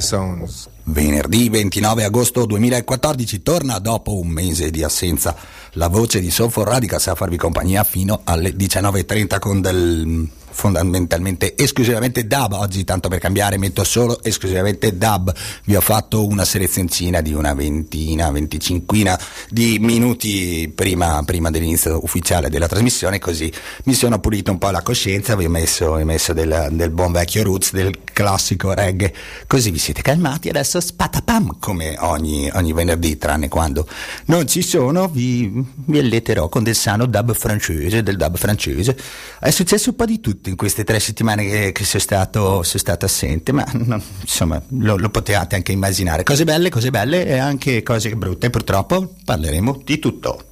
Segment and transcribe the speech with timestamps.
[0.00, 0.68] Sounds.
[0.84, 5.34] Venerdì 29 agosto 2014 torna dopo un mese di assenza
[5.72, 12.26] la voce di Soulful Radicals a farvi compagnia fino alle 19.30 con del fondamentalmente esclusivamente
[12.26, 12.52] dub.
[12.52, 15.32] Oggi, tanto per cambiare, metto solo esclusivamente dub.
[15.64, 22.50] Vi ho fatto una selezioncina di una ventina, venticinquina di minuti prima, prima dell'inizio ufficiale
[22.50, 23.52] della trasmissione, così
[23.84, 25.36] mi sono pulito un po' la coscienza.
[25.36, 29.14] Vi ho messo, ho messo del, del, buon vecchio roots, del classico reggae,
[29.46, 30.48] così vi siete calmati.
[30.48, 33.86] Adesso spatapam, come ogni, ogni venerdì, tranne quando
[34.26, 38.96] non ci sono, vi, vi alletterò con del sano dub francese, del dub francese.
[39.38, 42.78] È successo un po' di tutto in queste tre settimane che, che sono, stato, sono,
[42.78, 46.22] stato, assente, ma no, insomma lo, lo, potevate anche immaginare.
[46.22, 50.44] Cose belle, cose belle e anche cose brutte, purtroppo parleremo di tutto.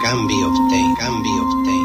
[0.00, 1.83] can be obtained, can be obtained.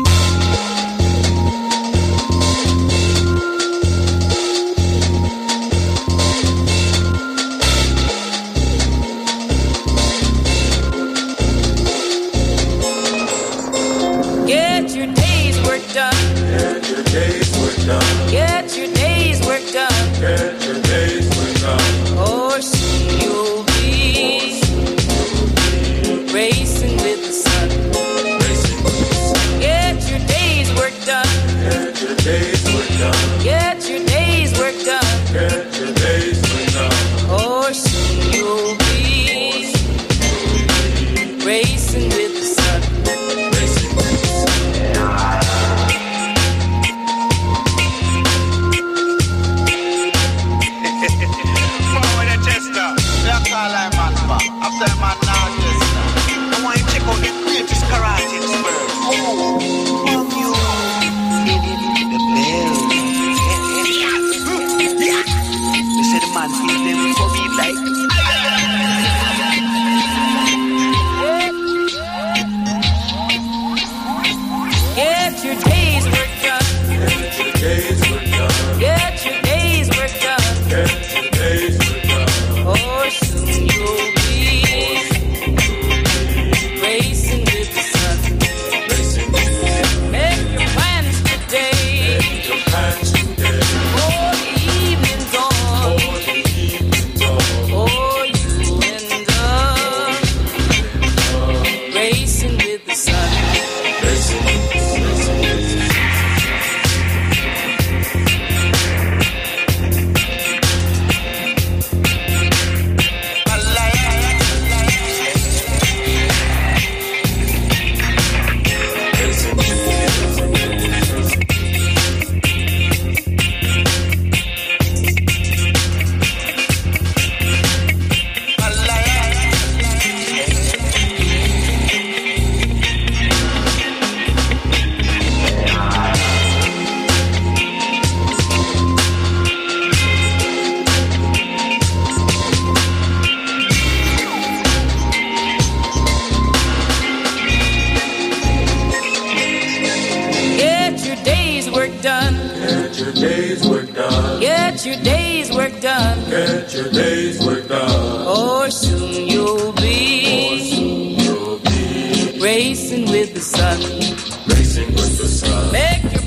[164.47, 165.71] Racing with the sun.
[165.71, 166.18] Make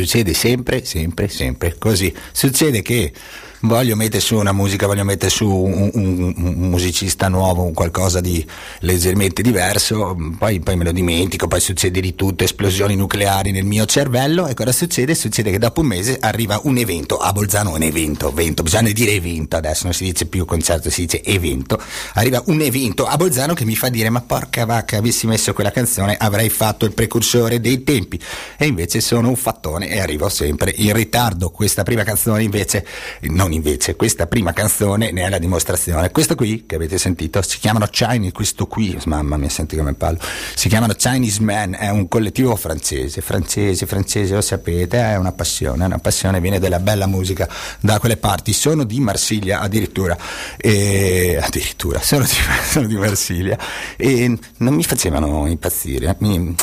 [0.00, 2.14] succede sempre, sempre, sempre così.
[2.32, 3.12] Succede che
[3.60, 8.20] voglio mettere su una musica, voglio mettere su un, un- un musicista nuovo, un qualcosa
[8.20, 8.44] di
[8.80, 13.84] leggermente diverso, poi, poi me lo dimentico, poi succede di tutto, esplosioni nucleari nel mio
[13.86, 14.46] cervello.
[14.46, 15.14] E cosa succede?
[15.14, 19.12] Succede che dopo un mese arriva un evento, a Bolzano un evento, evento, bisogna dire
[19.12, 21.80] evento adesso, non si dice più concerto, si dice evento,
[22.14, 25.70] arriva un evento a Bolzano che mi fa dire ma porca vacca, avessi messo quella
[25.70, 28.20] canzone avrei fatto il precursore dei tempi.
[28.56, 31.50] E invece sono un fattone e arrivo sempre in ritardo.
[31.50, 32.86] Questa prima canzone invece,
[33.22, 36.10] non invece, questa prima canzone ne è la dimostrazione.
[36.10, 40.18] Questo qui che avete sentito si chiamano Chinese, questo qui, mamma mia, senti come parlo,
[40.54, 45.84] si chiamano Chinese Man, è un collettivo francese, francese, francese, lo sapete, è una passione,
[45.84, 47.48] è una passione, viene della bella musica
[47.80, 50.16] da quelle parti, sono di Marsiglia addirittura,
[50.56, 52.34] e, addirittura, sono di,
[52.68, 53.58] sono di Marsiglia
[53.96, 56.54] e non mi facevano impazzire, mi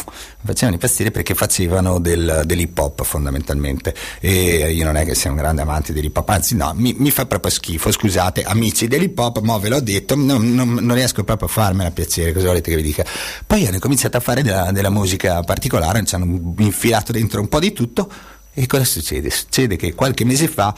[0.44, 5.38] facevano impazzire perché facevano del, dell'hip hop fondamentalmente e io non è che sia un
[5.38, 9.40] grande amante dell'hip hop, anzi no, mi, mi fa proprio schifo, scusate amici dell'hip hop,
[9.42, 12.76] ma ve l'ho detto, non, non- non riesco proprio a farmela piacere, cosa volete che
[12.78, 13.06] vi dica?
[13.46, 17.60] Poi hanno cominciato a fare della, della musica particolare, ci hanno infilato dentro un po'
[17.60, 18.10] di tutto
[18.56, 19.30] e cosa succede?
[19.32, 20.76] Succede che qualche mese fa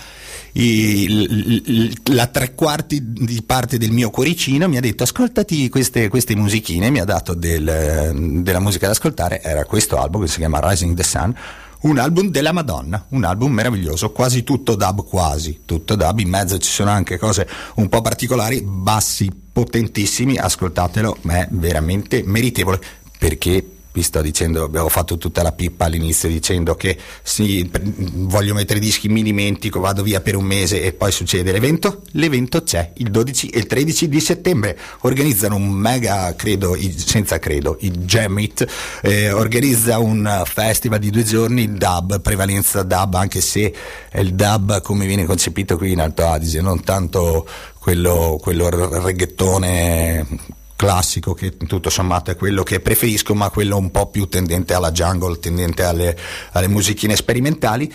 [0.53, 5.67] i- l- l- la tre quarti di parte del mio cuoricino mi ha detto ascoltati
[5.69, 10.29] queste, queste musichine, mi ha dato del- della musica da ascoltare, era questo album che
[10.29, 11.35] si chiama Rising the Sun,
[11.85, 16.57] un album della Madonna, un album meraviglioso, quasi tutto dub, quasi tutto dub, in mezzo
[16.57, 22.81] ci sono anche cose un po' particolari, bassi potentissimi, ascoltatelo, ma è veramente meritevole
[23.17, 28.79] perché vi sto dicendo, abbiamo fatto tutta la pippa all'inizio dicendo che sì, voglio mettere
[28.79, 32.01] i dischi, mi dimentico, vado via per un mese e poi succede l'evento.
[32.11, 34.77] L'evento c'è il 12 e il 13 di settembre.
[35.01, 38.67] Organizzano un mega, credo, senza credo, il Jam It,
[39.01, 43.73] eh, organizza un festival di due giorni, dub, prevalenza dub, anche se
[44.09, 47.47] è il dub come viene concepito qui in Alto Adige, non tanto
[47.79, 48.67] quello, quello
[49.01, 54.73] reggaetone classico che tutto sommato è quello che preferisco ma quello un po' più tendente
[54.73, 56.17] alla jungle tendente alle,
[56.51, 57.91] alle musichine sperimentali.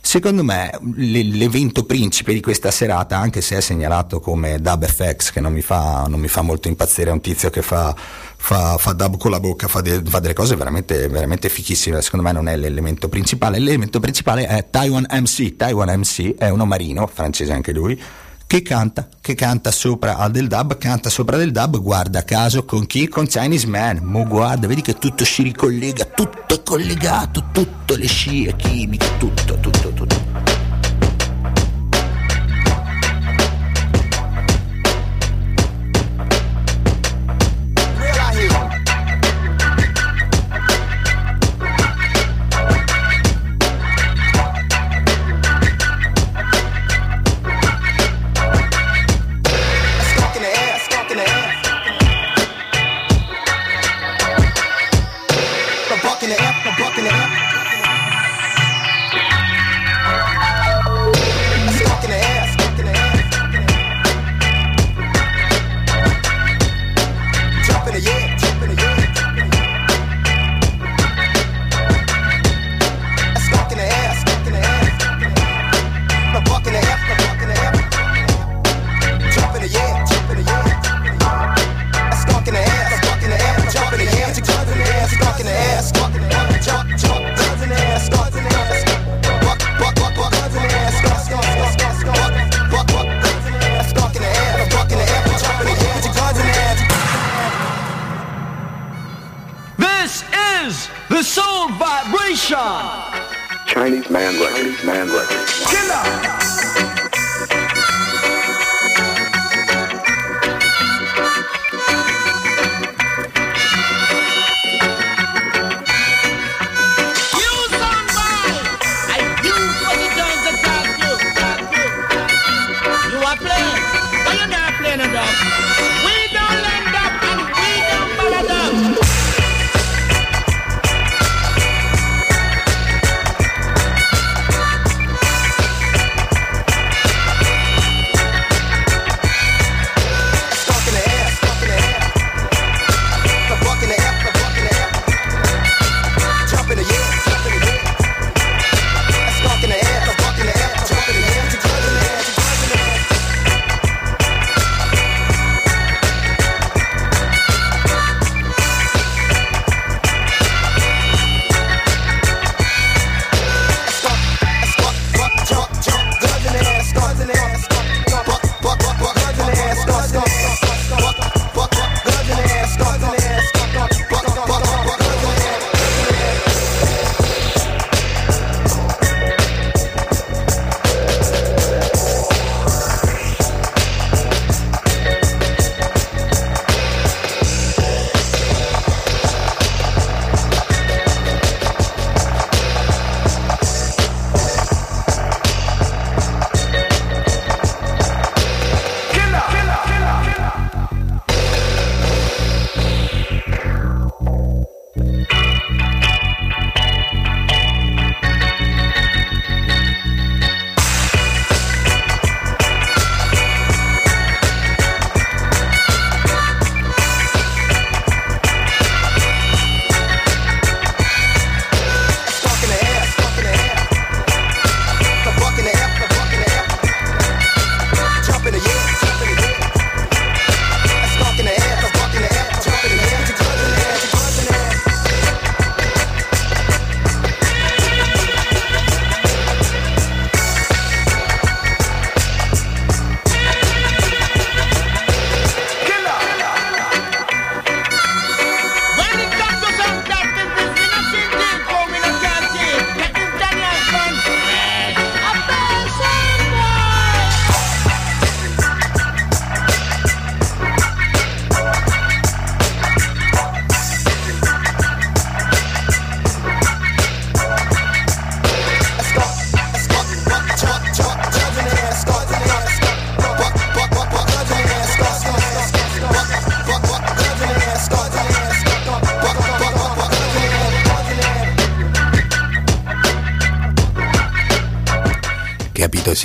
[0.00, 5.32] Secondo me le- l'evento principe di questa serata, anche se è segnalato come Dub FX,
[5.32, 8.78] che non mi fa, non mi fa molto impazzire, è un tizio che fa, fa,
[8.78, 12.32] fa dub con la bocca, fa, de- fa delle cose veramente, veramente fichissime, secondo me
[12.32, 17.52] non è l'elemento principale, l'elemento principale è Taiwan MC, Taiwan MC è uno marino, francese
[17.52, 18.00] anche lui,
[18.48, 22.86] che canta, che canta sopra al del dub, canta sopra del dub, guarda caso con
[22.86, 23.06] chi?
[23.06, 28.06] Con Chinese Man, mo guarda, vedi che tutto si ricollega, tutto è collegato, tutto le
[28.06, 30.47] scie chimiche, tutto, tutto, tutto.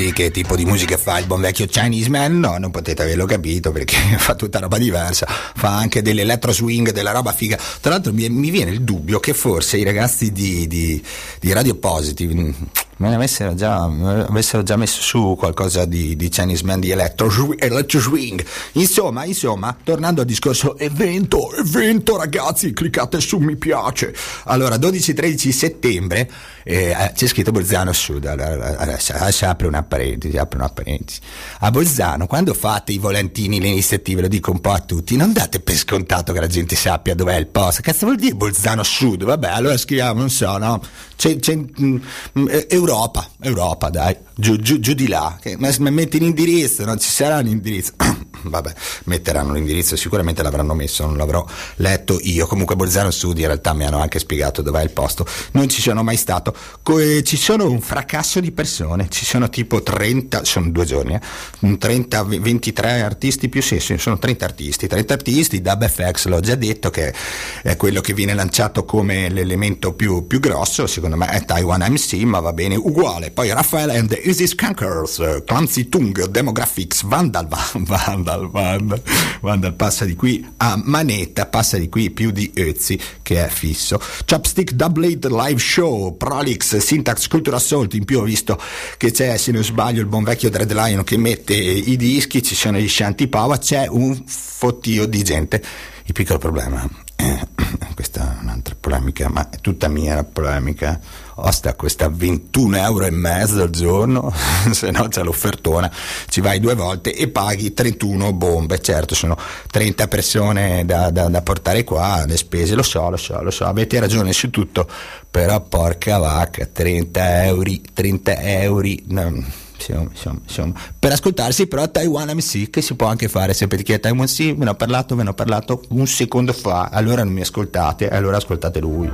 [0.04, 2.38] Sì che tipo di musica fa il buon vecchio Chinese Man?
[2.38, 7.12] No, non potete averlo capito perché fa tutta roba diversa, fa anche dell'electro swing, della
[7.12, 7.58] roba figa.
[7.80, 11.02] Tra l'altro mi, mi viene il dubbio che forse i ragazzi di, di,
[11.40, 12.52] di Radio Positive mm,
[12.98, 17.30] me ne avessero già, avessero già messo su qualcosa di, di Chinese Man di electro,
[17.58, 18.44] electro swing.
[18.74, 24.14] Insomma, insomma, tornando al discorso evento, evento ragazzi, cliccate su mi piace.
[24.46, 26.30] Allora, 12-13 settembre
[26.64, 31.20] eh, c'è scritto Bolzano Sud, allora, adesso, adesso apre una parentesi, apre una parentesi.
[31.60, 35.34] A Bolzano, quando fate i volantini, le iniziative, lo dico un po' a tutti, non
[35.34, 37.82] date per scontato che la gente sappia dov'è il posto.
[37.82, 39.24] Cazzo vuol dire Bolzano Sud?
[39.24, 40.82] Vabbè, allora scriviamo, non so, no?
[41.16, 41.98] C'è, c'è, mm,
[42.40, 45.38] mm, eh, Europa, Europa, dai, giù, giù, giù di là.
[45.58, 47.94] Ma metti l'indirizzo, non ci sarà un indirizzo.
[48.44, 48.74] Vabbè,
[49.06, 51.46] metteranno l'indirizzo, sicuramente l'avranno messo, non l'avrò
[51.78, 52.48] letto io.
[52.48, 55.26] Comunque Bolzano Sud in realtà mi hanno anche spiegato dov'è il posto.
[55.52, 56.56] Non ci sono mai stato.
[56.82, 61.16] Co- eh, ci sono un fracasso di persone, ci sono tipo 30, sono due giorni,
[61.16, 61.22] eh,
[61.60, 66.56] un 30, 23 artisti più sì, sono 30 artisti, 30 artisti, Dub FX l'ho già
[66.56, 67.14] detto che
[67.62, 72.14] è quello che viene lanciato come l'elemento più, più grosso, secondo me è Taiwan MC,
[72.24, 73.32] ma va bene uguale.
[73.32, 79.02] Poi Raphael and the Easy Skankers, eh, Clumsy Tung, Demographics, Vandal, Vandal, Vandal,
[79.42, 84.00] Vandal passa di qui a manetta, passa di qui più di Ötzi che è fisso.
[84.26, 88.60] Chopstick Doubled Live Show, Prolix, Syntax Culture Assault, in più ho visto
[88.98, 92.56] che c'è, se non sbaglio, il buon vecchio Dread Lion che mette i dischi, ci
[92.56, 95.62] sono gli Shanty Pava, c'è un fottio di gente.
[96.06, 96.86] Il piccolo problema,
[97.16, 97.48] eh,
[97.96, 101.00] questo è un altro polemica, ma è tutta mia la polemica.
[101.36, 104.32] Osta questa 21 euro e mezzo al giorno,
[104.72, 105.92] se no c'è l'offertona,
[106.28, 108.80] ci vai due volte e paghi 31 bombe.
[108.80, 109.36] Certo, sono
[109.72, 113.66] 30 persone da, da- da portare qua, le spese, lo so, lo so, lo so,
[113.66, 114.88] avete ragione su tutto,
[115.30, 118.88] però porca vacca, 30 euro, 30 euro.
[119.08, 119.44] no,
[119.76, 120.74] insomma, insomma, insomma.
[121.00, 124.56] Per ascoltarsi però Taiwan MC che si può anche fare, sapete chi è Taiwan MC?
[124.56, 128.08] Ve ne ho parlato, ve ne ho parlato un secondo fa, allora non mi ascoltate,
[128.10, 129.12] allora ascoltate lui.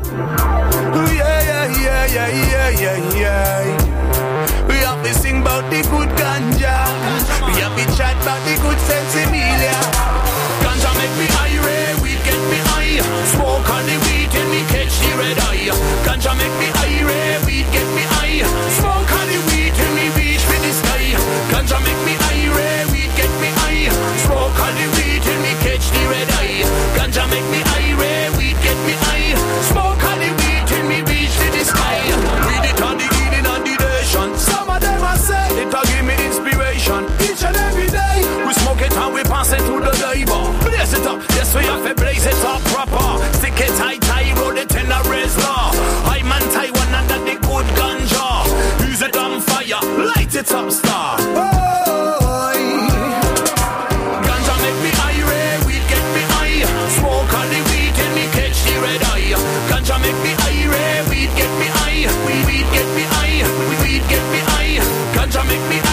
[1.11, 1.38] Yeah,
[2.13, 4.67] yeah, yeah, yeah, yeah.
[4.67, 6.75] We have to sing about the good ganja.
[7.47, 9.08] We have to chat about the good sensimilia.
[50.53, 51.17] Up, star.
[54.25, 56.63] Ganja make me high, weed get me high.
[56.97, 59.35] Smoke on the weed till me catch the red eye.
[59.69, 62.07] Ganja make me high, weed get me high.
[62.25, 64.79] Weed, weed get me high, weed, weed get me high.
[65.15, 65.88] Ganja make me high,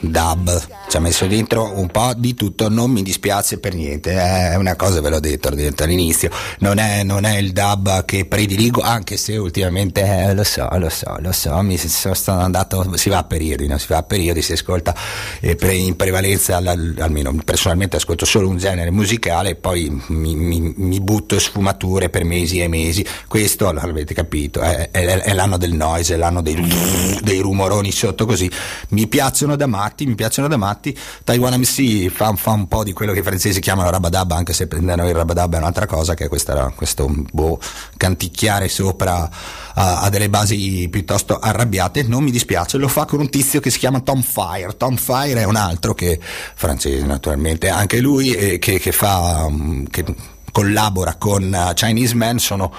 [0.00, 0.66] dub.
[0.88, 4.76] Ci ha messo dentro un po' di tutto, non mi dispiace per niente, è una
[4.76, 5.48] cosa ve l'ho detto
[5.82, 6.30] all'inizio,
[6.60, 10.88] non è, non è il dub che prediligo, anche se ultimamente eh, lo so, lo
[10.88, 13.78] so, lo so, mi sono andato, si va a periodi, no?
[13.78, 14.94] si va a periodi, si ascolta
[15.40, 21.00] eh, in prevalenza, almeno personalmente ascolto solo un genere musicale e poi mi, mi- mi
[21.00, 26.14] butto sfumature per mesi e mesi, questo l'avete capito, è, è- è l'anno del noise,
[26.14, 28.50] è l'anno dei, dei rumoroni sotto così,
[28.90, 32.92] mi piacciono da matti, mi piacciono da matti, Taiwan MC fa, fa un po' di
[32.92, 36.14] quello che i francesi chiamano rabadab, anche se per noi il rabadab è un'altra cosa,
[36.14, 37.58] che è questa, questo boh,
[37.96, 39.28] canticchiare sopra
[39.74, 43.70] a, a delle basi piuttosto arrabbiate, non mi dispiace, lo fa con un tizio che
[43.70, 46.18] si chiama Tom Fire, Tom Fire è un altro che,
[46.54, 49.46] francese naturalmente, anche lui eh, che, che fa...
[49.50, 50.04] mm, Che,
[50.50, 52.72] collabora con uh, Chinese Man, sono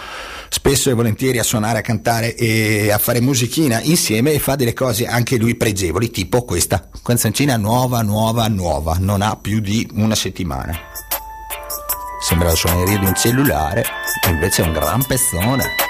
[0.49, 4.73] spesso e volentieri a suonare, a cantare e a fare musichina insieme e fa delle
[4.73, 10.15] cose anche lui pregevoli, tipo questa canzoncina nuova, nuova, nuova, non ha più di una
[10.15, 10.77] settimana.
[12.21, 13.85] Sembra la suoneria di un cellulare,
[14.27, 15.88] invece è un gran pezzone.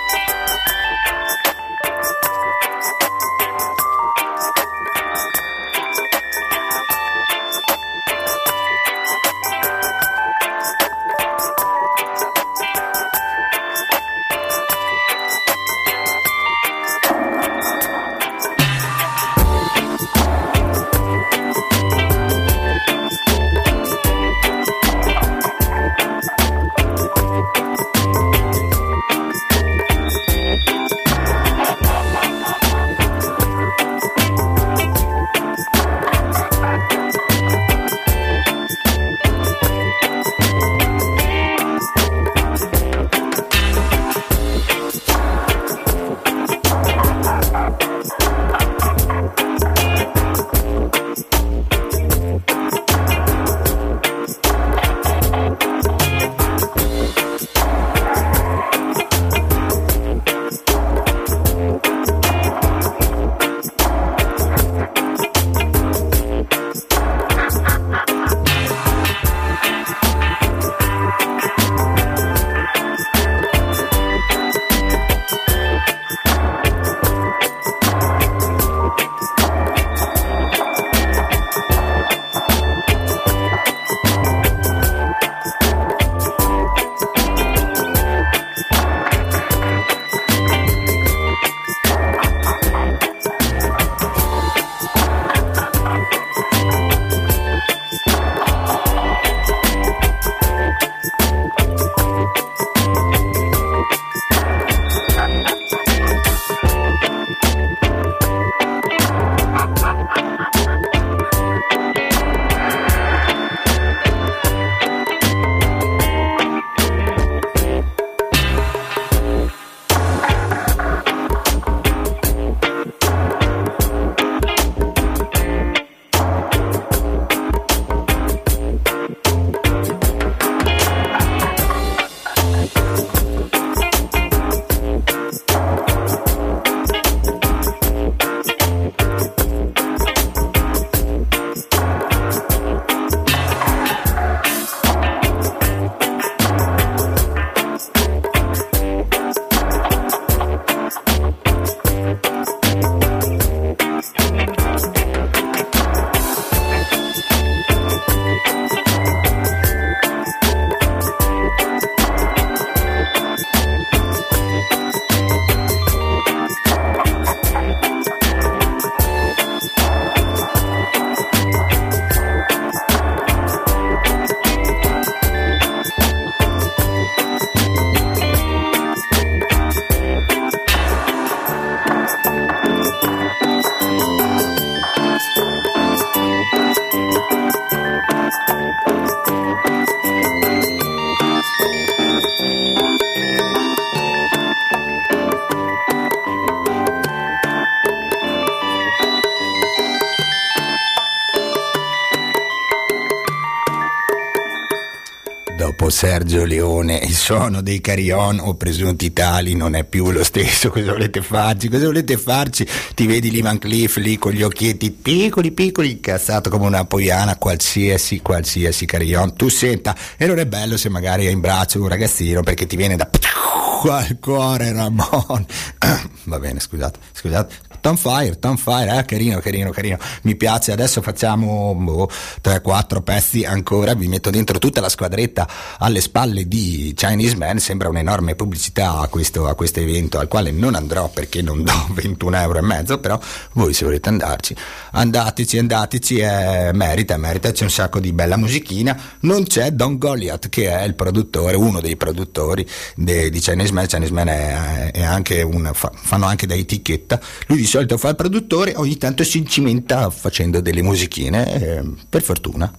[206.24, 210.70] Leone, il suono dei carillon o presunti tali non è più lo stesso.
[210.72, 211.70] Cosa volete farci?
[211.70, 212.68] Cosa volete farci?
[212.96, 217.38] Ti vedi lì Van Cliff lì con gli occhietti piccoli, piccoli, incazzato come una poiana,
[217.38, 219.36] qualsiasi, qualsiasi carillon.
[219.36, 222.76] Tu senta, e non è bello se magari hai in braccio un ragazzino perché ti
[222.76, 223.10] viene da
[223.90, 225.46] al cuore Ramon.
[226.26, 227.69] Va bene, scusate, scusate.
[227.82, 229.98] Tom Fire, Tom Fire, eh, carino, carino, carino.
[230.24, 230.72] Mi piace.
[230.72, 232.10] Adesso facciamo boh,
[232.44, 233.94] 3-4 pezzi ancora.
[233.94, 235.48] Vi metto dentro tutta la squadretta
[235.80, 237.60] alle spalle di Chinese Man.
[237.60, 241.74] Sembra un'enorme pubblicità a questo, a questo evento al quale non andrò perché non do
[241.92, 243.00] 21 euro e mezzo.
[243.00, 243.20] Però
[243.54, 244.56] voi se volete andarci,
[244.92, 246.18] andateci, andateci.
[246.18, 247.52] Eh, merita, merita.
[247.52, 248.98] C'è un sacco di bella musichina.
[249.22, 253.88] Non c'è Don Goliath che è il produttore, uno dei produttori de, di Chinese Man.
[253.88, 257.20] Chinese Man è, è anche un, fa, fanno anche da etichetta.
[257.48, 262.24] Lui di solito fa il produttore, ogni tanto si incimenta facendo delle musichine, eh, per
[262.24, 262.70] fortuna.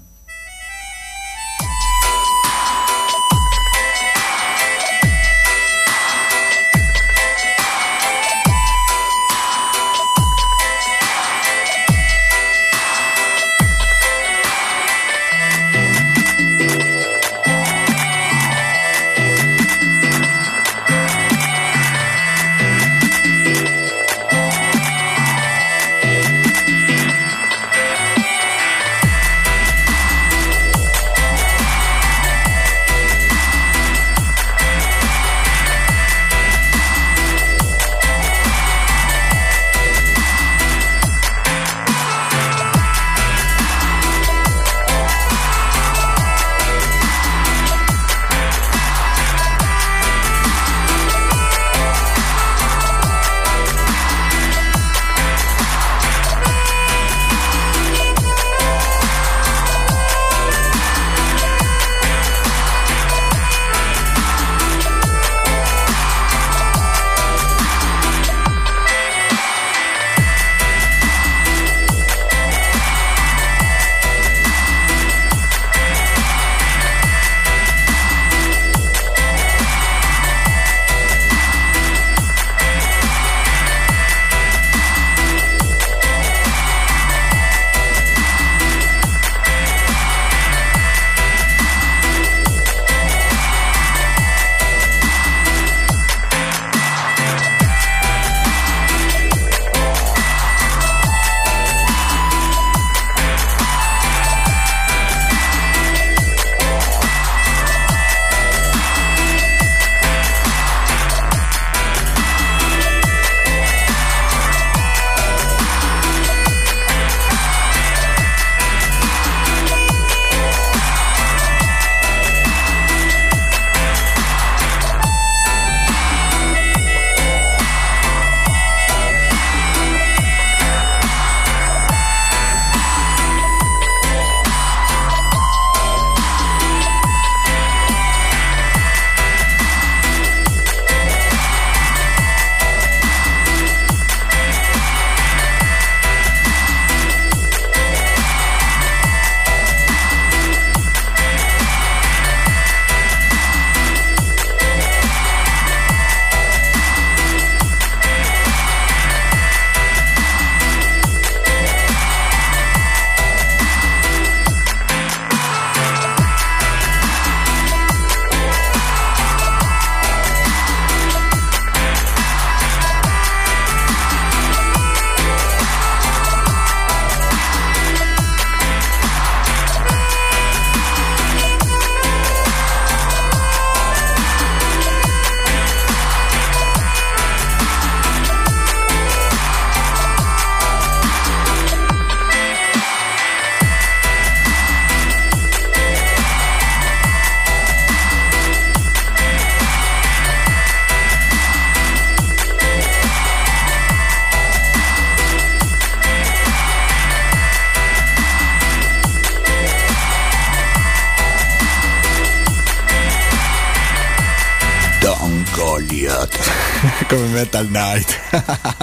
[217.09, 218.19] come Metal Night.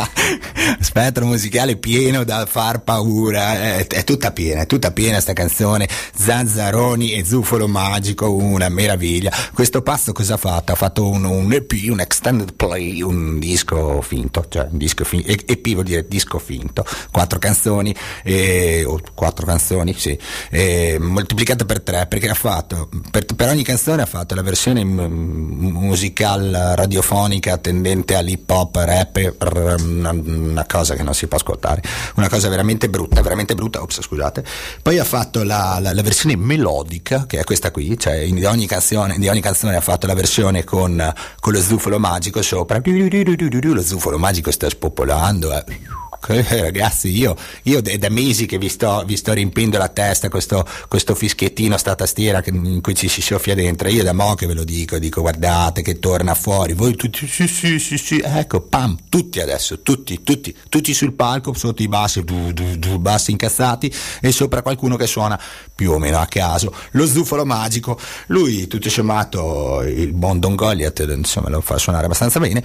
[0.79, 5.87] Spettro musicale pieno da far paura, è, è tutta piena, è tutta piena sta canzone.
[6.15, 9.31] Zanzaroni e Zufolo Magico, una meraviglia.
[9.53, 10.71] Questo passo cosa ha fatto?
[10.71, 15.31] Ha fatto un, un EP, un extended play, un disco finto, cioè un disco finto,
[15.31, 20.17] EP vuol dire disco finto, quattro canzoni, eh, o quattro canzoni, sì,
[20.49, 24.83] eh, moltiplicate per tre, perché ha fatto, per, per ogni canzone ha fatto la versione
[24.83, 29.35] mm, musical radiofonica tendente all'hip hop, rap,
[29.81, 31.81] una, una cosa che non si può ascoltare,
[32.15, 34.43] una cosa veramente brutta, veramente brutta, ops scusate,
[34.81, 38.65] poi ha fatto la, la- la versione melodica, che è questa qui, cioè di ogni
[38.65, 43.81] canzone, di ogni canzone ha fatto la versione con, con lo zufolo magico sopra, lo
[43.81, 46.06] zufolo magico sta spopolando, eh.
[46.27, 51.15] Ragazzi, io, io da mesi che vi sto, vi sto riempiendo la testa questo, questo
[51.15, 53.87] fischiettino, sta tastiera in cui ci si soffia dentro.
[53.87, 56.73] Io da mo' che ve lo dico, dico guardate che torna fuori.
[56.73, 61.53] Voi tutti, sì, sì, sì, sì, ecco, pam, tutti adesso, tutti, tutti, tutti sul palco,
[61.53, 65.39] sotto i bassi, du, du, du, bassi incazzati e sopra qualcuno che suona
[65.73, 66.73] più o meno a caso.
[66.91, 72.39] Lo zufolo magico, lui tutto sommato, il buon Don Goliath, insomma, lo fa suonare abbastanza
[72.39, 72.63] bene.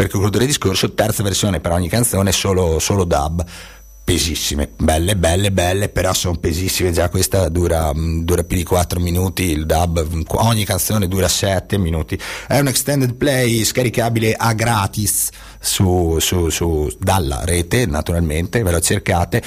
[0.00, 3.44] Per concludere il discorso, terza versione per ogni canzone, solo, solo dub.
[4.02, 6.90] Pesissime, belle, belle, belle, però sono pesissime.
[6.90, 9.50] Già questa dura, mh, dura più di 4 minuti.
[9.50, 12.18] Il dub, mh, ogni canzone dura 7 minuti.
[12.48, 15.28] È un extended play scaricabile a gratis
[15.60, 18.62] su, su, su- dalla rete, naturalmente.
[18.62, 19.42] Ve lo cercate.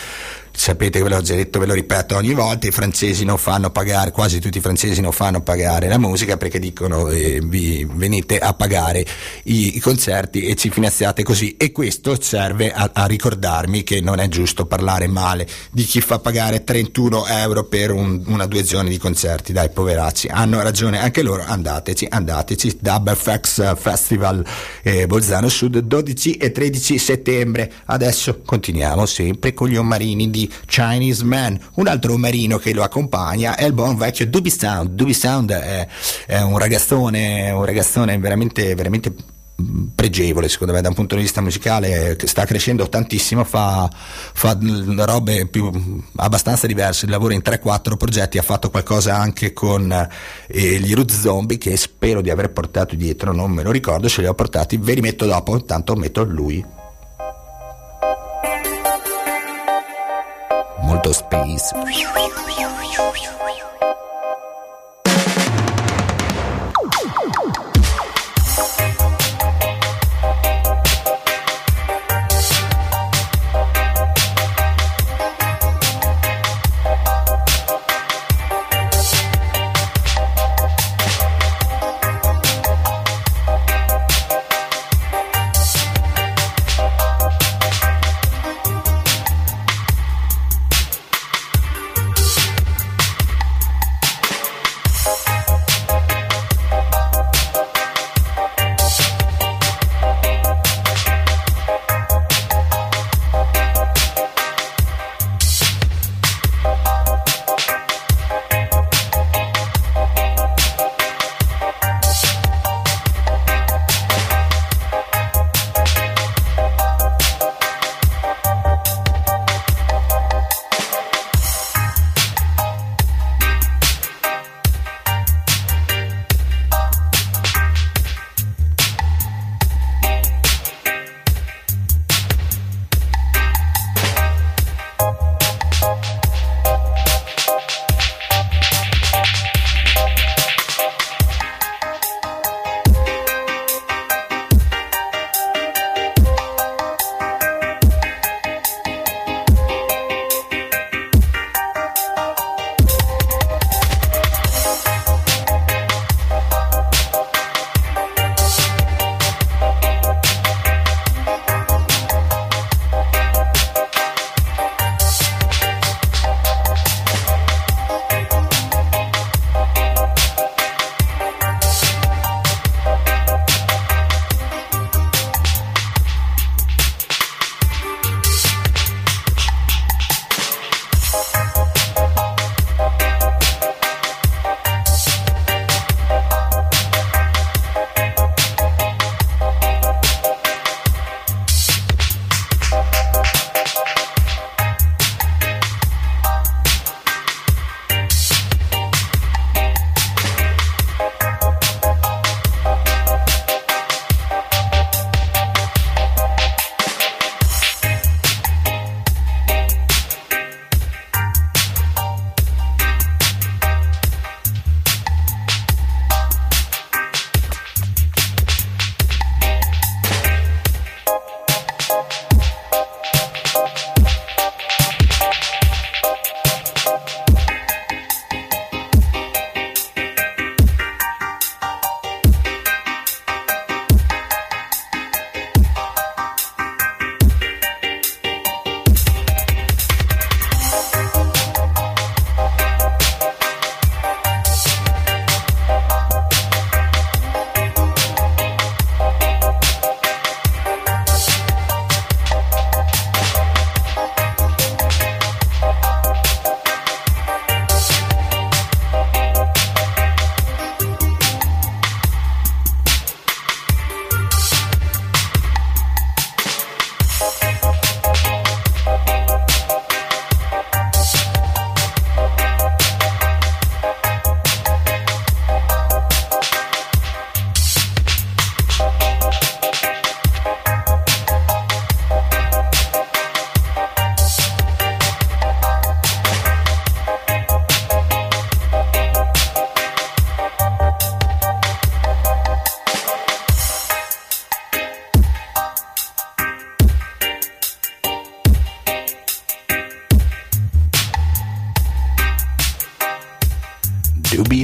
[0.56, 4.12] Sapete ve l'ho già detto, ve lo ripeto ogni volta, i francesi non fanno pagare,
[4.12, 8.54] quasi tutti i francesi non fanno pagare la musica perché dicono eh, vi venite a
[8.54, 9.04] pagare
[9.46, 11.58] i, i concerti e ci finanziate così.
[11.58, 16.20] E questo serve a, a ricordarmi che non è giusto parlare male di chi fa
[16.20, 21.24] pagare 31 euro per un- una due giorni di concerti, dai poveracci, hanno ragione anche
[21.24, 24.46] loro, andateci, andateci, Dub FX Festival
[24.84, 31.24] eh, Bolzano Sud 12 e 13 settembre, adesso continuiamo sempre con gli omarini di Chinese
[31.24, 35.52] Man, un altro omarino che lo accompagna è il buon vecchio Doobie Sound, Doobie Sound
[35.52, 35.88] è,
[36.28, 39.14] è un ragazzone, un ragazzone veramente, veramente
[39.56, 43.90] mh, pregevole secondo me da un punto di vista musicale che sta crescendo tantissimo fa,
[43.92, 45.72] fa robe più,
[46.18, 49.92] abbastanza diverse lavora in 3-4 progetti ha fatto qualcosa anche con
[50.48, 54.22] eh, gli Roots Zombie che spero di aver portato dietro non me lo ricordo se
[54.22, 56.82] li ho portati ve li metto dopo intanto metto lui
[60.94, 61.74] molto space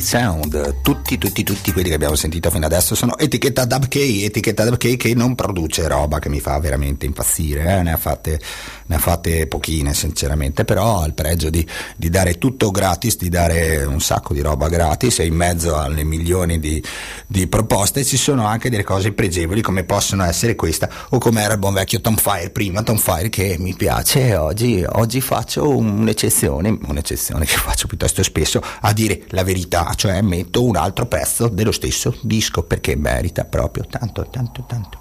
[0.09, 0.81] Sound.
[0.81, 4.77] Tutti, tutti, tutti quelli che abbiamo sentito fino adesso sono etichetta Dub K, etichetta Dub
[4.77, 7.83] K che non produce roba che mi fa veramente impazzire, eh?
[7.83, 8.41] ne, ha fatte,
[8.87, 11.63] ne ha fatte pochine sinceramente, però ha il pregio di,
[11.95, 16.03] di dare tutto gratis, di dare un sacco di roba gratis e in mezzo alle
[16.03, 16.83] milioni di,
[17.31, 21.53] di proposte ci sono anche delle cose pregevoli come possono essere questa o come era
[21.53, 26.75] il buon vecchio Tom Fire prima, Tom Fire che mi piace oggi, oggi faccio un'eccezione,
[26.87, 31.71] un'eccezione che faccio piuttosto spesso a dire la verità, cioè metto un altro pezzo dello
[31.71, 34.97] stesso disco perché merita proprio tanto, tanto, tanto.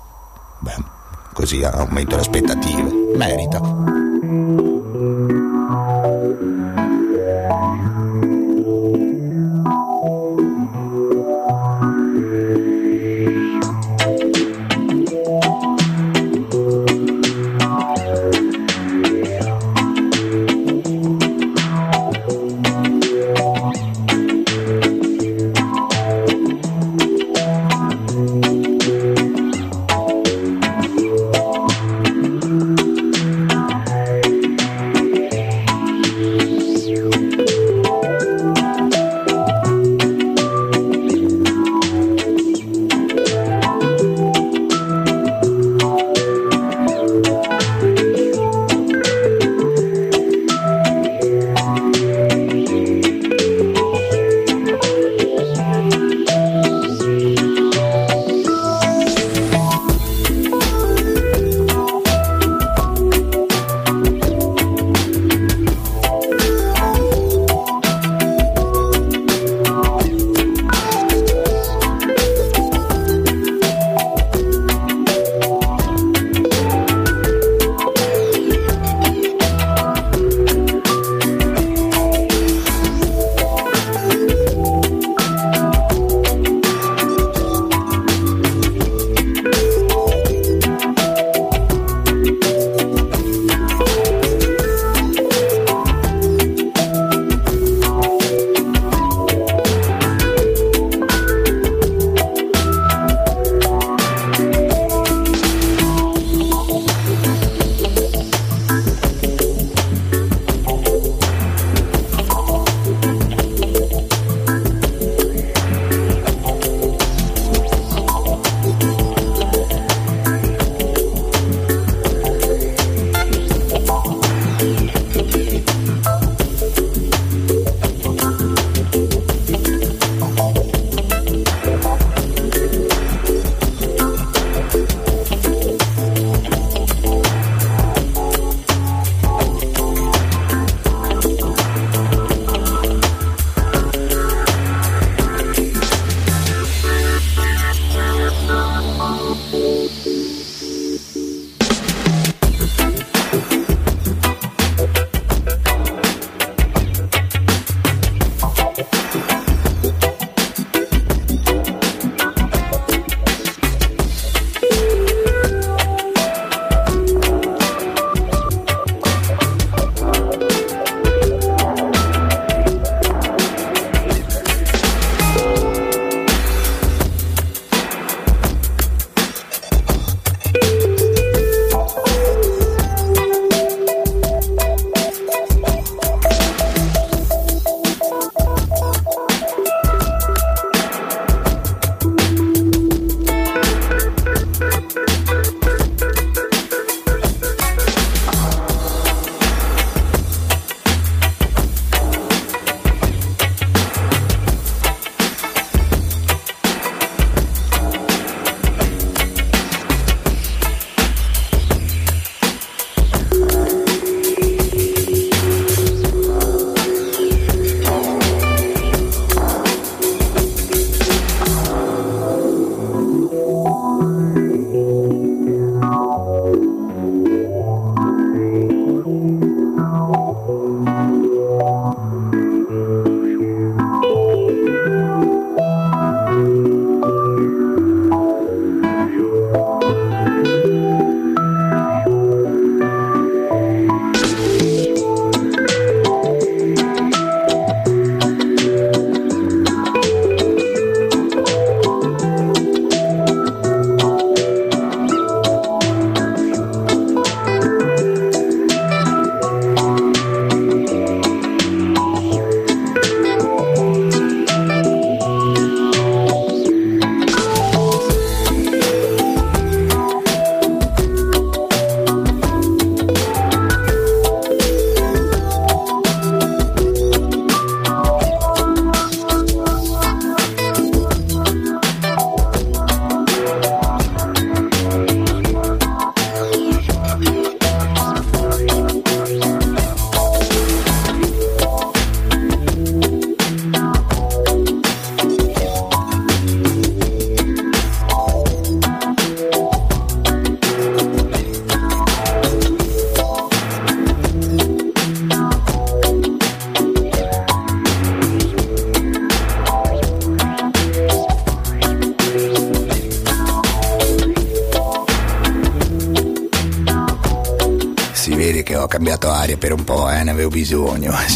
[0.61, 0.76] Beh,
[1.33, 4.67] così aumento le aspettative, merita.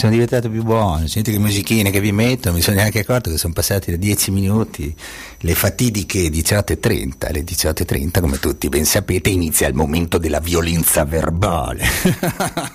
[0.02, 3.38] Sono diventato più buono, senti che musichine che vi metto, mi sono neanche accorto che
[3.38, 4.92] sono passati da 10 minuti,
[5.38, 11.84] le fatidiche 18.30, alle 18.30 come tutti ben sapete inizia il momento della violenza verbale.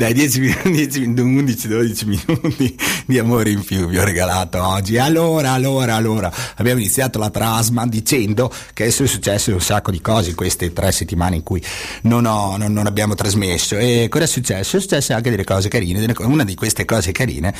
[0.00, 2.74] Dai 10 minuti, 10, 11, 12 minuti
[3.04, 4.96] di amore in più vi ho regalato oggi.
[4.96, 10.00] Allora, allora, allora, abbiamo iniziato la trasma dicendo che adesso è successo un sacco di
[10.00, 11.62] cose in queste tre settimane in cui
[12.04, 13.76] non, ho, non, non abbiamo trasmesso.
[13.76, 14.78] E cosa è successo?
[14.78, 16.14] È successo anche delle cose carine.
[16.20, 17.54] Una di queste cose carine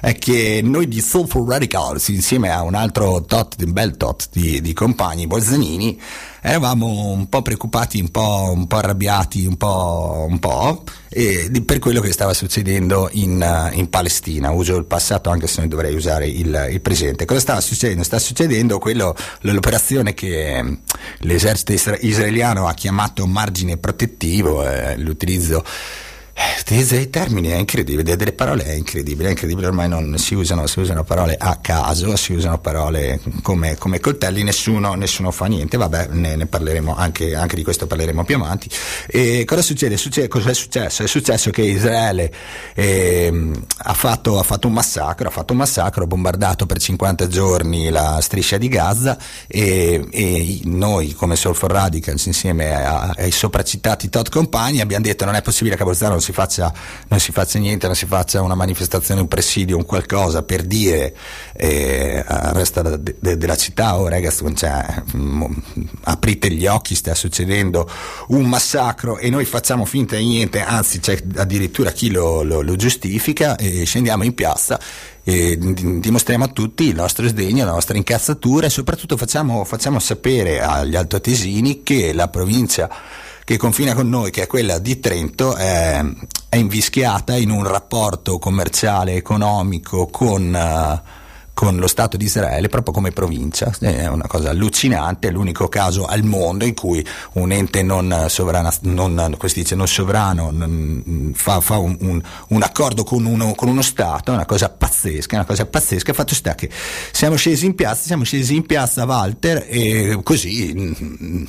[0.00, 4.60] è che noi di Soulful Radicals, insieme a un altro tot, un bel tot di,
[4.60, 6.00] di compagni bolzanini,
[6.42, 11.62] eravamo un po' preoccupati, un po', un po arrabbiati, un po', un po' e di-
[11.62, 14.50] per quello che stava succedendo in, eh, in Palestina.
[14.50, 17.24] Uso il passato anche se non dovrei usare il, il presente.
[17.24, 18.04] Cosa stava succedendo?
[18.04, 20.78] Sta succedendo quello, l'operazione che eh,
[21.18, 25.64] l'esercito isra- israeliano ha chiamato margine protettivo, eh, l'utilizzo
[26.70, 30.34] eh, utilizza dei termini è incredibile, delle- parole è incredibile, è incredibile, ormai non si
[30.34, 35.46] usano, si usano parole a caso, si usano parole come, come coltelli, nessuno, nessuno fa
[35.46, 38.70] niente, vabbè ne, ne parleremo anche, anche di questo parleremo più avanti.
[39.06, 39.96] E cosa succede?
[39.96, 41.02] Succede- cosa è successo?
[41.02, 42.32] È successo che Israele
[42.74, 47.26] ehm, ha, fatto, ha fatto un massacro, ha fatto un massacro, ha bombardato per 50
[47.26, 54.08] giorni la striscia di Gaza e, e noi come Soulful Radicals insieme a- ai sopracitati
[54.08, 56.59] Todd Compagni abbiamo detto non è possibile che a Bolzano non si faccia,
[57.08, 61.14] non si faccia niente, non si faccia una manifestazione, un presidio, un qualcosa per dire
[61.54, 64.84] eh, al resto de- de- della città, oh ragazzi, cioè,
[66.04, 67.88] aprite gli occhi, sta succedendo
[68.28, 72.76] un massacro e noi facciamo finta di niente, anzi c'è addirittura chi lo, lo- lo
[72.76, 74.78] giustifica e scendiamo in piazza
[75.22, 79.98] e di- dimostriamo a tutti il nostro sdegno, la nostra incazzatura e soprattutto facciamo, facciamo
[79.98, 82.88] sapere agli altoatesini che la provincia
[83.50, 86.00] che confina con noi, che è quella di Trento, è,
[86.48, 91.02] è invischiata in un rapporto commerciale, economico con, eh,
[91.60, 93.70] con lo Stato di Israele proprio come provincia.
[93.78, 98.72] È una cosa allucinante, è l'unico caso al mondo in cui un ente non sovrano,
[98.80, 103.82] non, dice, non sovrano non- fa, fa un, un- un accordo con uno, con uno
[103.82, 106.14] Stato, è una cosa pazzesca, una cosa pazzesca.
[106.14, 106.70] Fatto sta che
[107.12, 111.44] siamo scesi in piazza, siamo scesi in piazza Walter e così mm,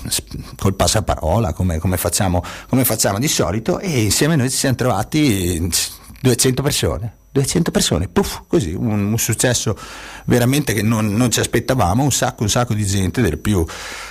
[0.58, 4.76] col passaparola come, come facciamo, come facciamo di solito e insieme a noi ci siamo
[4.76, 5.72] trovati
[6.20, 7.16] 200 persone.
[7.32, 9.78] 200 persone, puff, così, un, un successo
[10.26, 13.66] veramente che non, non ci aspettavamo, un sacco, un sacco di gente delle più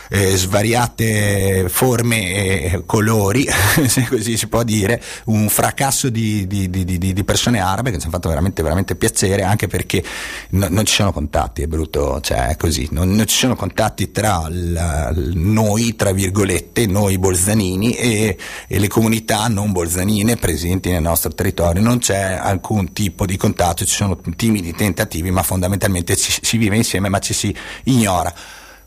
[0.09, 2.33] eh, svariate forme
[2.73, 3.47] e colori,
[3.87, 8.05] se così si può dire, un fracasso di, di- di- di- persone arabe che ci
[8.05, 10.03] hanno fatto veramente, veramente piacere, anche perché
[10.51, 14.11] no- non ci sono contatti, è brutto, cioè è così, non, non ci sono contatti
[14.11, 21.03] tra la- noi, tra virgolette, noi bolzanini e, e le comunità non bolzanine presenti nel
[21.03, 26.39] nostro territorio, non c'è alcun tipo di contatto, ci sono timidi tentativi, ma fondamentalmente ci-
[26.43, 27.55] si vive insieme ma ci si
[27.85, 28.33] ignora.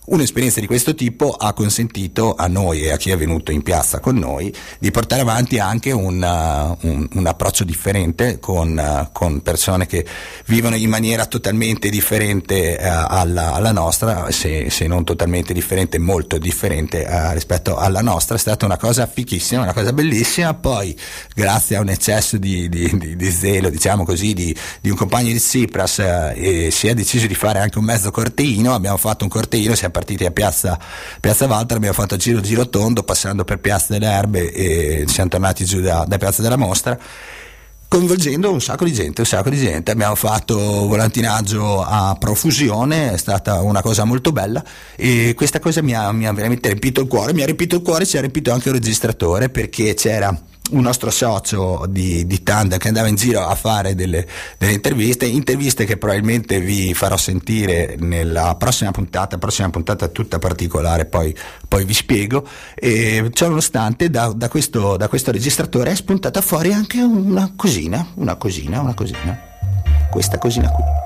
[0.05, 4.01] Un'esperienza di questo tipo ha consentito a noi e a chi è venuto in piazza
[4.01, 9.41] con noi di portare avanti anche un, uh, un- un approccio differente con, uh, con
[9.41, 10.05] persone che
[10.47, 16.37] vivono in maniera totalmente differente uh, alla, alla nostra, se, se non totalmente differente, molto
[16.37, 18.35] differente uh, rispetto alla nostra.
[18.35, 20.53] È stata una cosa fichissima, una cosa bellissima.
[20.53, 20.93] Poi,
[21.33, 25.39] grazie a un eccesso di, di- di- di zelo, diciamo così, di, un compagno di
[25.39, 25.99] Tsipras,
[26.35, 28.73] eh, si è deciso di fare anche un mezzo corteino.
[28.73, 30.77] Abbiamo fatto un corteino, siamo partiti a piazza,
[31.21, 35.63] piazza Walter, abbiamo fatto giro giro tondo, passando per Piazza delle Erbe e siamo tornati
[35.63, 36.99] giù da, da Piazza della Mostra
[37.93, 39.91] coinvolgendo un sacco di gente, un sacco di gente.
[39.91, 44.63] Abbiamo fatto volantinaggio a profusione, è stata una cosa molto bella
[44.95, 47.83] e questa cosa mi ha, mi ha veramente riempito il cuore, mi ha riempito il
[47.83, 50.35] cuore, ci ha riempito anche il registratore perché c'era
[50.71, 54.25] un nostro socio di, di Tandem che andava in giro a fare delle,
[54.57, 61.05] delle interviste, interviste che probabilmente vi farò sentire nella prossima puntata, prossima puntata tutta particolare,
[61.05, 61.35] poi,
[61.67, 62.47] poi vi spiego.
[62.75, 68.07] E ciò nonostante da, da questo, da questo registratore è spuntata fuori anche una cosina,
[68.15, 69.37] una cosina, una cosina,
[70.09, 71.02] questa cosina qui.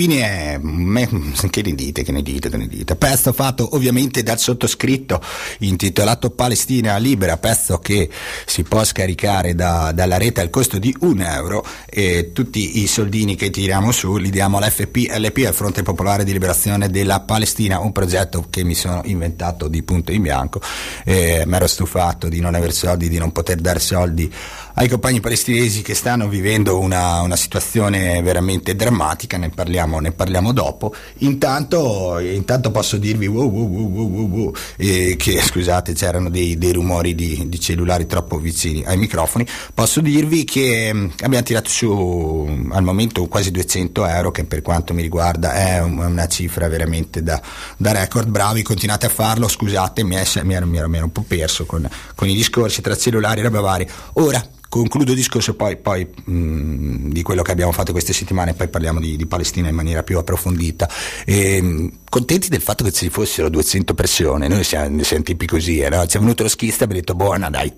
[0.00, 1.08] Fine, me-
[1.50, 2.96] che ne dite, che ne dite, che ne dite.
[2.96, 5.20] Pezzo fatto ovviamente dal sottoscritto,
[5.58, 8.08] intitolato Palestina Libera, pezzo che
[8.50, 13.36] si può scaricare da- dalla rete al costo di un euro e tutti i soldini
[13.36, 18.46] che tiriamo su li diamo all'FPLP, al Fronte Popolare di Liberazione della Palestina, un progetto
[18.50, 20.60] che mi sono inventato di punto in bianco.
[21.04, 24.32] Eh, mi ero stufato di non aver soldi, di non poter dare soldi
[24.74, 30.52] ai compagni palestinesi che stanno vivendo una, una situazione veramente drammatica, ne parliamo, ne parliamo
[30.52, 30.92] dopo.
[31.18, 36.72] Intanto, intanto posso dirvi wow, wow, wow, wow, wow, eh, che scusate c'erano dei, dei
[36.72, 42.46] rumori di, di cellulari troppo vicini ai microfoni, posso dirvi che mm, abbiamo tirato su
[42.48, 46.68] mm, al momento quasi 200 euro che per quanto mi riguarda è un- una cifra
[46.68, 47.40] veramente da,
[47.76, 51.24] da record, bravi, continuate a farlo, scusate mi, ero, mi ero- mi ero un po'
[51.26, 53.88] perso con, con i discorsi tra cellulari e roba varie.
[54.14, 58.68] Ora concludo il discorso poi, poi, mh, di quello che abbiamo fatto queste settimane, poi
[58.68, 60.88] parliamo di, di Palestina in maniera più approfondita.
[61.26, 65.80] E, mh, contenti del fatto che ci fossero 200 persone, noi siamo, siamo tipi così,
[65.80, 66.06] eh, no?
[66.06, 67.72] ci è venuto lo schista e abbiamo detto buona dai,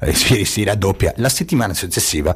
[0.00, 1.12] eh, si, si raddoppia.
[1.16, 2.34] La settimana successiva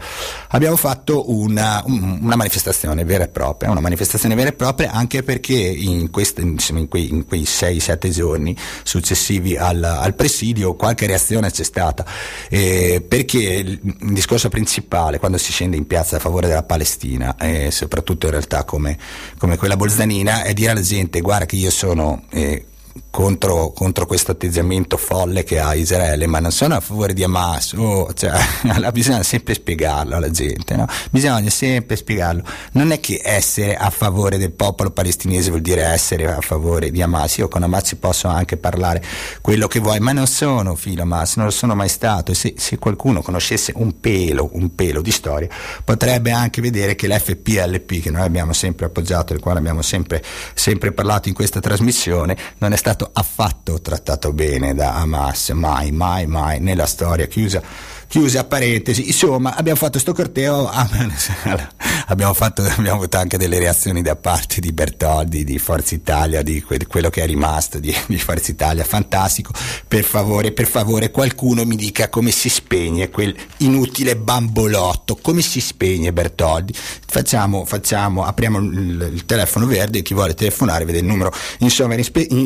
[0.48, 5.22] abbiamo fatto una, un- una manifestazione vera e propria, una manifestazione vera e propria anche
[5.22, 11.62] perché in, queste- in quei, quei 6-7 giorni successivi al, al presidio qualche reazione c'è
[11.64, 12.04] stata,
[12.48, 17.36] eh, perché il, il discorso principale quando si scende in piazza a favore della Palestina,
[17.36, 18.98] e soprattutto in realtà come,
[19.38, 22.24] come quella bolzanina, è dire alla gente guarda che io sono...
[22.30, 22.66] eh,
[23.11, 27.72] contro, contro questo atteggiamento folle che ha Israele, ma non sono a favore di Hamas,
[27.74, 28.32] oh, cioè,
[28.93, 30.86] bisogna sempre spiegarlo alla gente, no?
[31.11, 32.43] bisogna sempre spiegarlo.
[32.72, 37.03] Non è che essere a favore del popolo palestinese vuol dire essere a favore di
[37.03, 39.03] Hamas, io con Hamas posso anche parlare
[39.40, 42.78] quello che vuoi, ma non sono filo Hamas, non lo sono mai stato se, se
[42.78, 45.49] qualcuno conoscesse un pelo, un pelo di storia,
[45.84, 50.22] potrebbe anche vedere che l'FPLP che noi abbiamo sempre appoggiato, del quale abbiamo sempre,
[50.55, 56.26] sempre parlato in questa trasmissione, non è stato affatto trattato bene da Hamas, mai, mai,
[56.26, 57.62] mai, nella storia chiusa.
[58.08, 60.88] Chiusa parentesi, insomma, abbiamo fatto sto corteo, ah,
[62.12, 66.62] abbiamo, fatto, abbiamo avuto anche delle reazioni da parte di Bertoldi, di Forza Italia, di,
[66.62, 69.52] que- di quello che è rimasto di, di Forza Italia, fantastico.
[69.88, 75.60] Per favore, per favore, qualcuno mi dica come si spegne quel inutile bambolotto, come si
[75.60, 76.72] spegne Bertoldi.
[76.74, 81.70] Facciamo, facciamo, apriamo il, il telefono verde, chi vuole telefonare vede il numero in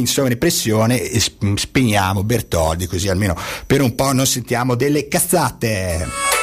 [0.06, 3.36] sovraimpressione e sp- spegniamo Bertoldi, così almeno
[3.66, 6.35] per un po' non sentiamo delle cazzate.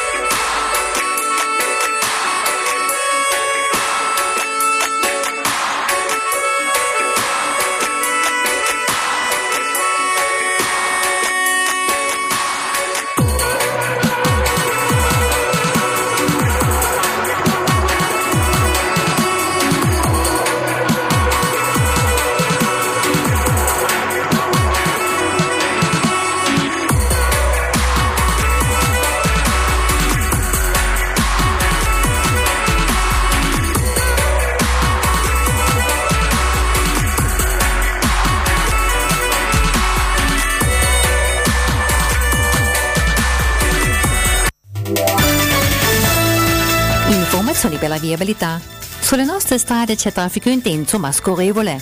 [48.03, 48.59] Viabilità.
[48.99, 51.81] Sulle nostre strade c'è traffico intenso ma scorrevole.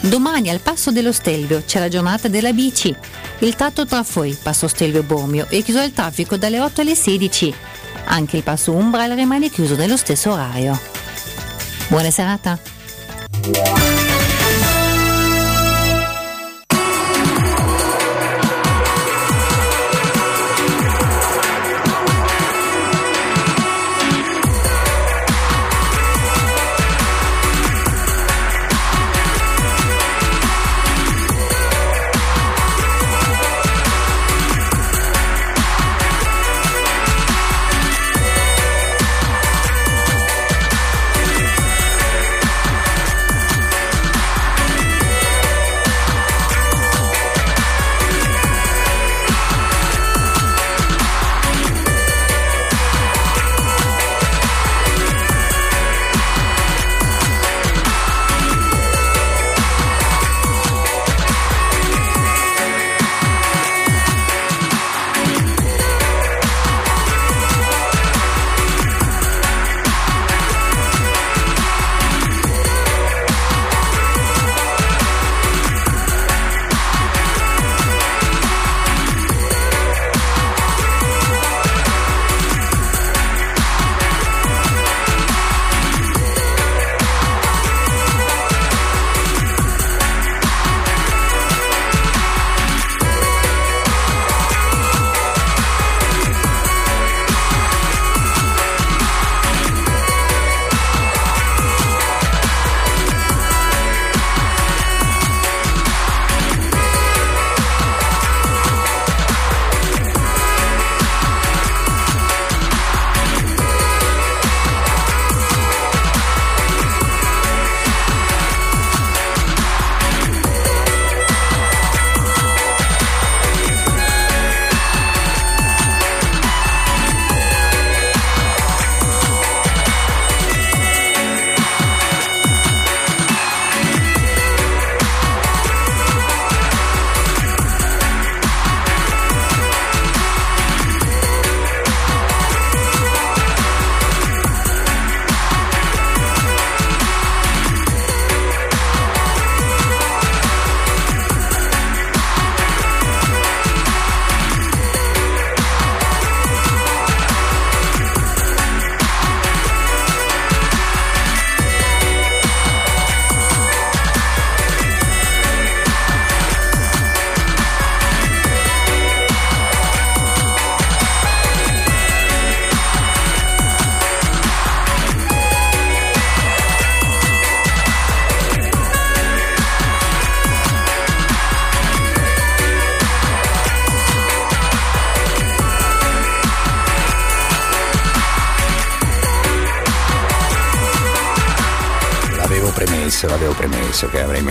[0.00, 2.94] Domani al Passo dello Stelvio c'è la giornata della bici.
[3.38, 7.54] Il tratto tra Foi, Passo Stelvio Bormio è chiuso al traffico dalle 8 alle 16.
[8.06, 10.78] Anche il Passo Umbral rimane chiuso nello stesso orario.
[11.88, 12.58] Buona serata.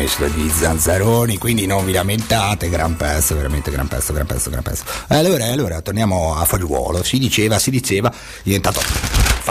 [0.03, 4.61] Messo degli zanzaroni, quindi non vi lamentate, gran pezzo, veramente gran pezzo, gran pezzo, gran
[4.61, 4.83] pezzo.
[5.07, 8.81] Allora, allora, torniamo a Fogliuolo, si diceva, si diceva, io intanto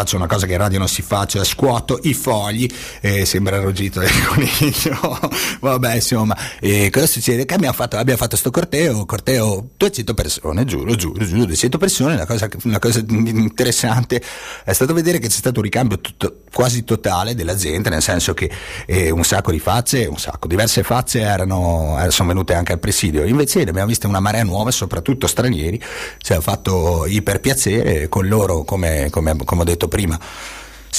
[0.02, 2.68] faccio una cosa che in radio non si fa, cioè scuoto i fogli,
[3.00, 5.30] eh, sembra ruggito del coniglio,
[5.60, 7.44] vabbè insomma, e cosa succede?
[7.44, 12.16] Che abbiamo fatto, abbiamo fatto sto corteo, corteo 200 persone, giuro, giuro, giuro, 200 persone,
[12.16, 14.20] la cosa, una cosa interessante
[14.64, 18.34] è stato vedere che c'è stato un ricambio tutto- quasi totale della gente, nel senso
[18.34, 18.50] che
[18.86, 22.80] eh, un sacco di facce, un sacco, diverse facce erano, eh, sono venute anche al
[22.80, 25.80] presidio, invece ne abbiamo viste una marea nuova, soprattutto stranieri,
[26.18, 30.18] ci ha fatto iper piacere con loro, come, come- come ho detto prima.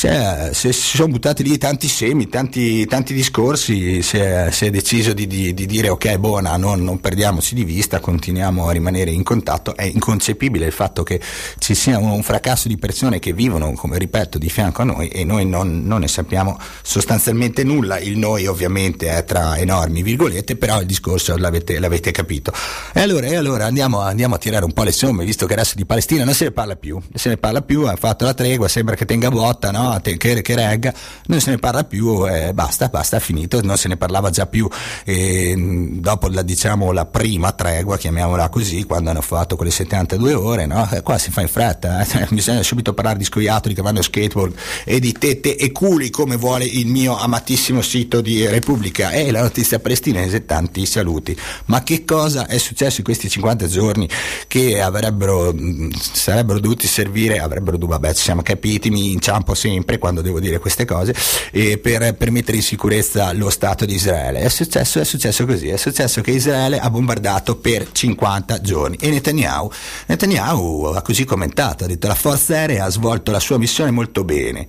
[0.04, 4.66] Si, è- si- si sono buttati lì tanti semi, tanti, tanti discorsi, si è, si
[4.66, 8.74] è deciso di, di- di dire ok, buona, non, non perdiamoci di vista, continuiamo a
[8.74, 9.74] rimanere in contatto.
[9.78, 11.22] È inconcepibile il fatto che
[11.58, 15.08] ci sia un, un fracasso di persone che vivono, come ripeto, di fianco a noi
[15.08, 17.97] e noi non, non ne sappiamo sostanzialmente nulla.
[17.97, 22.51] Il noi ovviamente è tra enormi virgolette, però il discorso l'avete, l'avete capito.
[22.91, 25.76] E allora, e allora andiamo, andiamo a tirare un po' le somme, visto che adesso
[25.78, 28.68] di Palestina non se ne parla più, se ne parla più, ha fatto la tregua,
[28.68, 29.91] sembra che tenga botta, no?
[30.00, 30.94] Te- che, che regga,
[31.28, 34.68] non se ne parla più, eh, basta, basta, finito, non se ne parlava già più
[35.06, 40.66] eh, dopo la, diciamo, la prima tregua, chiamiamola così, quando hanno fatto quelle 72 ore,
[40.66, 40.88] no?
[40.91, 44.04] Eh, qua si fa in fretta, eh, bisogna subito parlare di scoiattoli che vanno a
[44.04, 49.32] skateboard e di tette e culi come vuole il mio amatissimo sito di Repubblica e
[49.32, 51.38] la notizia palestinese, tanti saluti.
[51.66, 54.08] Ma che cosa è successo in questi 50 giorni
[54.48, 59.82] che avrebbero, mh, sarebbero dovuti servire, avrebbero dovuto, vabbè ci siamo capiti, mi inciampo sempre
[59.99, 61.13] quando devo dire queste cose,
[61.51, 64.39] per, per mettere in sicurezza lo Stato di Israele.
[64.39, 68.97] È successo, è successo così, è successo che Israele ha bombardato per 50 giorni.
[68.99, 69.71] E Netanyahu,
[70.07, 74.23] Netanyahu ha così commentato, ha detto la forza aerea ha svolto la sua missione molto
[74.23, 74.67] bene,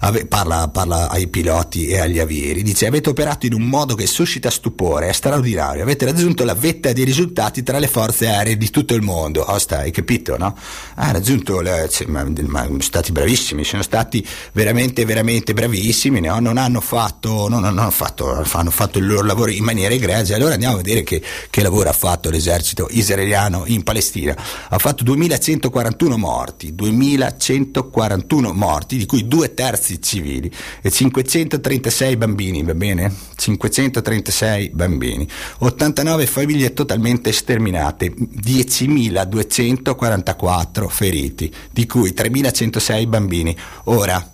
[0.00, 4.06] Ave- parla, parla ai piloti e agli avieri, dice avete operato in un modo che
[4.06, 8.70] suscita stupore, è straordinario, avete raggiunto la vetta dei risultati tra le forze aeree di
[8.70, 10.56] tutto il mondo, oh, stai, hai capito no?
[10.94, 16.38] Ha raggiunto, le, cioè, ma, ma sono stati bravissimi, sono stati veramente veramente bravissimi, no?
[16.40, 20.36] non hanno fatto, non, non hanno fatto, hanno fatto il loro lavoro in maniera egregia,
[20.36, 24.36] allora andiamo a vedere che, che lavoro ha fatto l'esercito israeliano in Palestina,
[24.68, 32.74] ha fatto 2141 morti, 2141 morti, di cui due terzi civili e 536 bambini, va
[32.74, 33.12] bene?
[33.36, 35.28] 536 bambini,
[35.58, 43.56] 89 famiglie totalmente sterminate, 10.244 feriti, di cui 3.106 bambini.
[43.84, 44.29] Ora,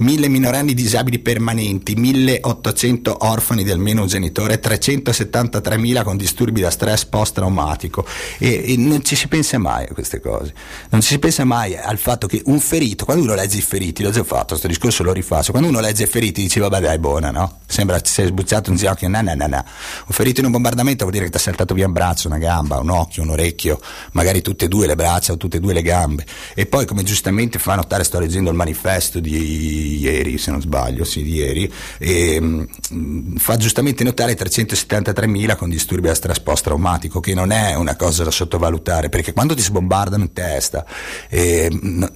[0.00, 7.04] 1000 minorenni disabili permanenti, 1800 orfani di almeno un genitore, 373.000 con disturbi da stress
[7.04, 8.06] post-traumatico.
[8.38, 10.54] E, e non ci si pensa mai a queste cose,
[10.88, 14.02] non ci si pensa mai al fatto che un ferito, quando uno legge i feriti,
[14.02, 16.98] l'ho già fatto, questo discorso lo rifaccio, quando uno legge i feriti dice vabbè dai
[16.98, 17.58] buona, no?
[17.66, 21.04] Sembra ti sei sbucciato un ginocchio, no no no no, un ferito in un bombardamento
[21.04, 23.78] vuol dire che ti ha saltato via un braccio, una gamba, un occhio, un orecchio,
[24.12, 26.24] magari tutte e due le braccia o tutte e due le gambe.
[26.54, 31.04] E poi come giustamente fa notare, sto leggendo il manifesto di ieri, se non sbaglio,
[31.04, 37.34] sì, di ieri, e, mh, fa giustamente notare 373.000 con disturbi da stress post-traumatico, che
[37.34, 40.84] non è una cosa da sottovalutare, perché quando ti sbombardano in testa,
[41.28, 42.06] eh, mh,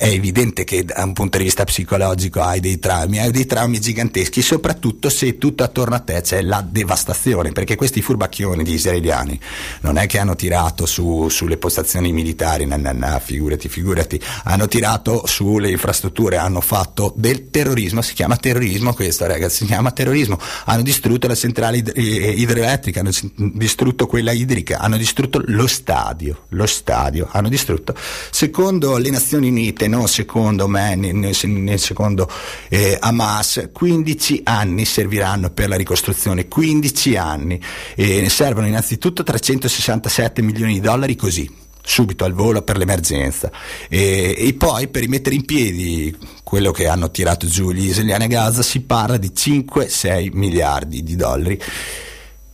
[0.00, 3.78] è evidente che da un punto di vista psicologico hai dei traumi, hai dei traumi
[3.78, 9.38] giganteschi, soprattutto se tutto attorno a te c'è la devastazione, perché questi furbacchioni di israeliani
[9.82, 14.68] non è che hanno tirato su, sulle postazioni militari, na, na, na, figurati, figurati, hanno
[14.68, 20.38] tirato sulle infrastrutture, hanno fatto del terrorismo, si chiama terrorismo questo ragazzi, si chiama terrorismo,
[20.64, 26.44] hanno distrutto la centrale id- eh, idroelettrica, hanno distrutto quella idrica, hanno distrutto lo stadio,
[26.48, 27.94] lo stadio, hanno distrutto,
[28.30, 32.30] secondo le Nazioni Unite, non secondo me, né, né- secondo
[32.68, 37.60] eh, Hamas, 15 anni serviranno per la ricostruzione, 15 anni,
[37.94, 41.50] e servono innanzitutto 367 milioni di dollari così,
[41.82, 43.50] subito al volo per l'emergenza.
[43.88, 48.28] E, e poi per rimettere in piedi quello che hanno tirato giù gli israeliani a
[48.28, 51.60] Gaza si parla di 5-6 miliardi di dollari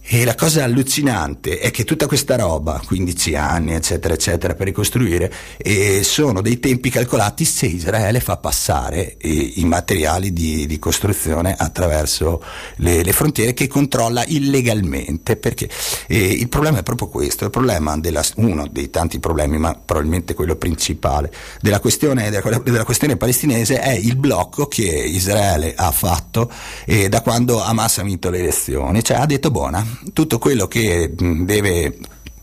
[0.09, 5.33] e la cosa allucinante è che tutta questa roba, 15 anni, eccetera, eccetera, per ricostruire,
[5.57, 11.57] eh, sono dei tempi calcolati se Israele fa passare eh, i materiali di, di costruzione
[11.59, 12.41] attraverso
[12.77, 15.37] le, le frontiere che controlla illegalmente.
[15.37, 15.69] Perché
[16.07, 17.51] eh, il problema è proprio questo:
[17.97, 23.81] della, uno dei tanti problemi, ma probabilmente quello principale, della questione, della, della questione palestinese
[23.81, 26.49] è il blocco che Israele ha fatto
[26.85, 29.03] eh, da quando Hamas ha vinto le elezioni.
[29.03, 31.99] Cioè ha detto buona tutto quello che deve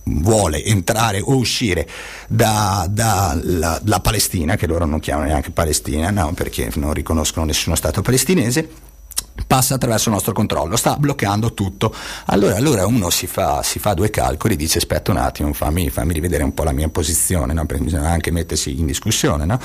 [0.05, 1.87] vuole entrare o uscire
[2.27, 7.75] dalla da la Palestina, che loro non chiamano neanche Palestina, no, perché non riconoscono nessuno
[7.75, 8.67] Stato palestinese,
[9.47, 11.93] passa attraverso il nostro controllo, sta bloccando tutto.
[12.25, 16.13] Allora, allora uno si fa, si fa due calcoli, dice aspetta un attimo, fammi, fammi
[16.13, 17.65] rivedere un po' la mia posizione, no?
[17.65, 19.45] perché bisogna anche mettersi in discussione.
[19.45, 19.59] No?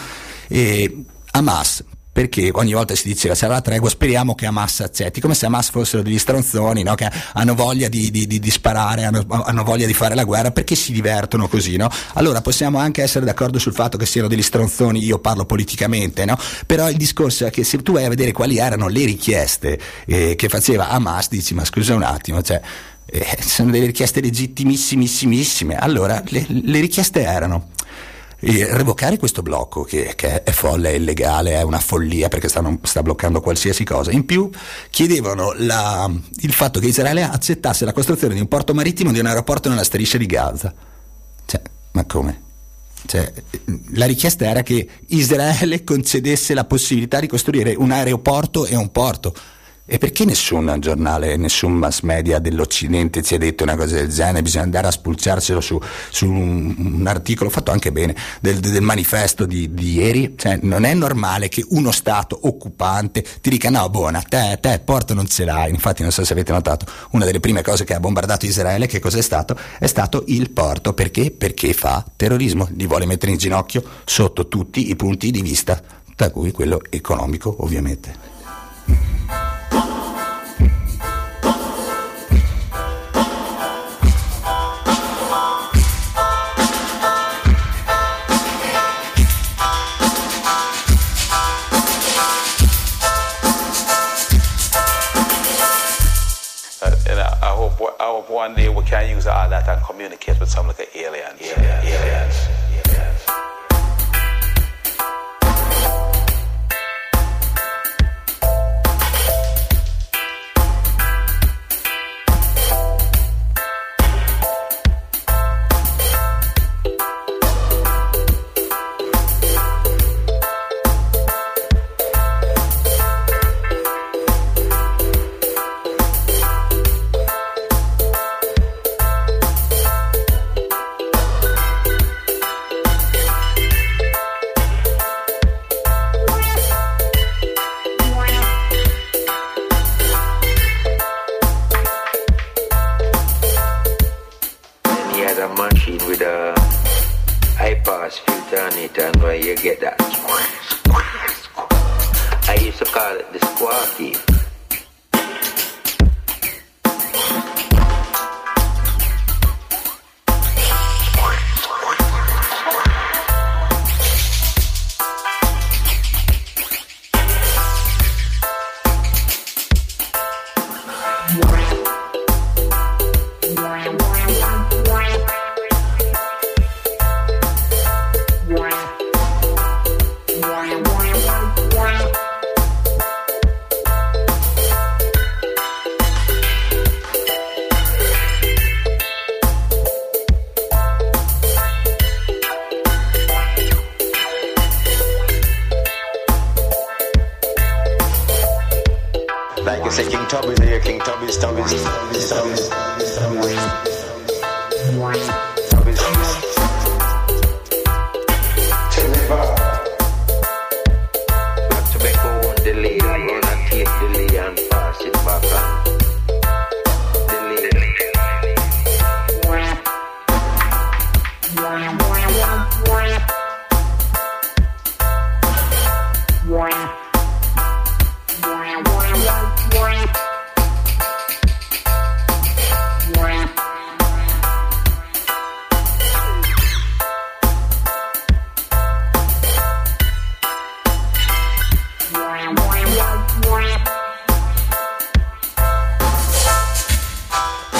[0.48, 1.84] E Hamas,
[2.18, 5.70] perché ogni volta si diceva sarà la tregua, speriamo che Hamas accetti, come se Hamas
[5.70, 6.96] fossero degli stronzoni no?
[6.96, 10.50] che hanno voglia di, di- di- di sparare, hanno, hanno voglia di fare la guerra,
[10.50, 11.88] perché si divertono così, no?
[12.14, 16.36] Allora possiamo anche essere d'accordo sul fatto che siano degli stronzoni, io parlo politicamente, no?
[16.66, 20.34] Però il discorso è che se tu vai a vedere quali erano le richieste eh,
[20.34, 22.60] che faceva Hamas, dici ma scusa un attimo, cioè...
[23.06, 25.76] eh, sono delle richieste legittimissimissime.
[25.76, 27.68] Allora, le- le richieste erano
[28.40, 32.78] e revocare questo blocco che, che è folle, è illegale, è una follia perché stanno,
[32.82, 34.12] sta bloccando qualsiasi cosa.
[34.12, 34.48] In più
[34.90, 36.10] chiedevano la-
[36.40, 39.82] il fatto che Israele accettasse la costruzione di un porto marittimo di un aeroporto nella
[39.82, 40.72] striscia di Gaza.
[41.44, 41.60] Cioè,
[41.92, 42.42] ma come?
[43.06, 43.32] Cioè,
[43.94, 49.34] la richiesta era che Israele concedesse la possibilità di costruire un aeroporto e un porto.
[49.90, 54.42] E perché nessun giornale, nessun mass media dell'Occidente ci ha detto una cosa del genere?
[54.42, 55.80] Bisogna andare a spulciarselo su,
[56.10, 60.34] su un, un articolo fatto anche bene del, del manifesto di, di ieri.
[60.36, 65.14] Cioè, non è normale che uno Stato occupante ti dica no, buona, te, te, porto
[65.14, 65.70] non ce l'hai.
[65.70, 68.98] Infatti, non so se avete notato, una delle prime cose che ha bombardato Israele, che
[68.98, 69.58] cos'è stato?
[69.78, 70.92] È stato il porto.
[70.92, 71.30] Perché?
[71.30, 75.80] Perché fa terrorismo, li vuole mettere in ginocchio sotto tutti i punti di vista,
[76.14, 78.37] tra cui quello economico, ovviamente.
[98.38, 101.40] One day we can use all that and communicate with some of the aliens.
[101.42, 102.57] aliens.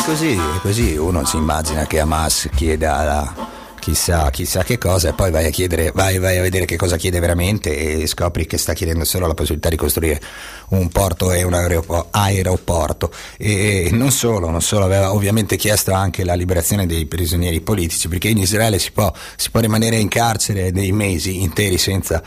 [0.09, 3.48] Così, così uno si immagina che Hamas chieda
[3.89, 6.97] chissà, chissà che cosa e poi vai a, chiedere, vai, vai a vedere che cosa
[6.97, 10.21] chiede veramente e scopri che sta chiedendo solo la possibilità di costruire
[10.71, 13.11] un porto e un aeropo- aeroporto.
[13.39, 18.29] E non solo, non solo, aveva ovviamente chiesto anche la liberazione dei prigionieri politici perché
[18.29, 22.23] in Israele si può, si può rimanere in carcere dei mesi interi senza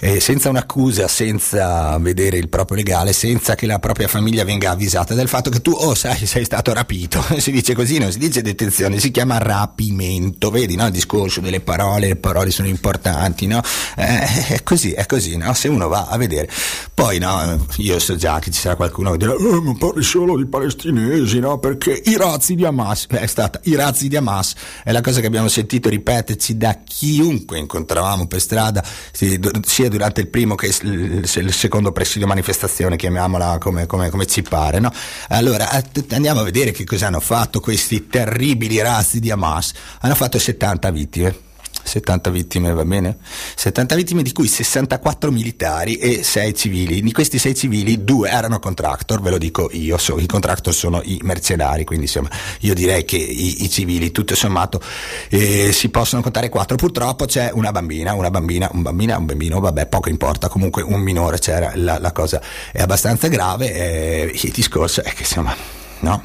[0.00, 5.14] eh, senza un'accusa, senza vedere il proprio legale, senza che la propria famiglia venga avvisata
[5.14, 7.24] del fatto che tu, oh sai, sei stato rapito.
[7.38, 10.86] si dice così, non si dice detenzione, si chiama rapimento, vedi no?
[10.86, 13.60] il discorso delle parole, le parole sono importanti, no?
[13.96, 15.52] Eh, è così, è così, no?
[15.54, 16.48] se uno va a vedere.
[16.94, 20.36] Poi no, io so già che ci sarà qualcuno che dirà, eh, ma parli solo
[20.36, 21.58] di palestinesi, no?
[21.58, 25.26] perché i razzi di Hamas, è stata, i razzi di Hamas, è la cosa che
[25.26, 28.84] abbiamo sentito ripeterci da chiunque incontravamo per strada,
[29.38, 34.26] du- sia durante il primo che il, il secondo presidio manifestazione, chiamiamola come, come, come
[34.26, 34.78] ci pare.
[34.78, 34.92] No?
[35.28, 35.68] Allora
[36.10, 39.72] andiamo a vedere che cosa hanno fatto questi terribili razzi di Hamas.
[40.00, 41.47] Hanno fatto 70 vittime.
[41.88, 43.16] 70 vittime, va bene?
[43.56, 47.00] 70 vittime di cui 64 militari e 6 civili.
[47.00, 51.00] Di questi 6 civili, due erano contractor, ve lo dico io, so, i contractor sono
[51.02, 52.28] i mercenari, quindi insomma
[52.60, 54.80] io direi che i, i civili tutto sommato
[55.30, 56.76] eh, si possono contare 4.
[56.76, 61.00] Purtroppo c'è una bambina, una bambina, un bambino, un bambino, vabbè, poco importa, comunque un
[61.00, 62.40] minore c'era, la, la cosa
[62.72, 66.24] è abbastanza grave, eh, il discorso è che insomma, no?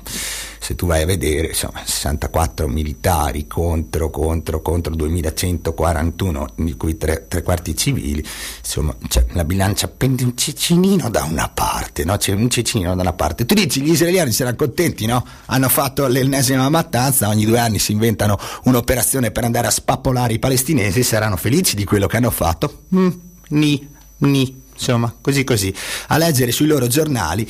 [0.63, 7.25] se tu vai a vedere, insomma, 64 militari contro, contro, contro 2141, di cui tre,
[7.27, 8.25] tre quarti civili,
[8.59, 12.15] insomma, cioè, la bilancia pende un cicinino da una parte, no?
[12.15, 13.45] C'è un cicinino da una parte.
[13.45, 15.25] Tu dici, gli israeliani saranno contenti, no?
[15.47, 20.39] Hanno fatto l'ennesima mattanza, ogni due anni si inventano un'operazione per andare a spappolare i
[20.39, 22.83] palestinesi, saranno felici di quello che hanno fatto?
[22.95, 23.09] Mm,
[23.49, 24.61] ni, ni.
[24.83, 25.73] Insomma, così così.
[26.07, 27.49] A leggere sui loro giornali,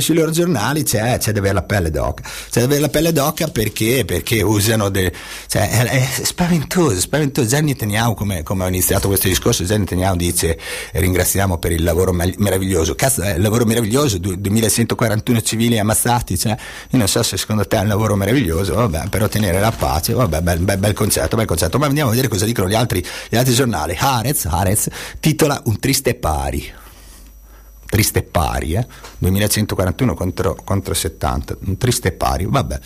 [0.00, 2.24] sui loro giornali c'è, c'è da avere la pelle d'oca.
[2.50, 4.04] C'è da avere la pelle d'oca perché?
[4.04, 5.12] Perché usano de,
[5.46, 7.46] cioè, è, è spaventoso, spaventoso.
[7.46, 10.58] Gianni Netanyahu, come, come ho iniziato questo discorso, Gianni Netanyahu dice
[10.94, 12.96] ringraziamo per il lavoro meraviglioso.
[12.96, 16.56] Cazzo, è un lavoro meraviglioso, du- 2141 civili ammazzati, cioè,
[16.90, 20.12] io non so se secondo te è un lavoro meraviglioso, vabbè, per ottenere la pace,
[20.12, 21.78] vabbè, bel, bel, bel concetto, bel concetto.
[21.78, 23.96] Ma andiamo a vedere cosa dicono gli altri, gli altri giornali.
[23.96, 24.88] Haaretz, Haaretz
[25.20, 26.63] titola Un triste pari
[27.94, 28.84] triste pari, eh?
[29.18, 32.80] 2141 contro, contro 70, un triste pari, vabbè.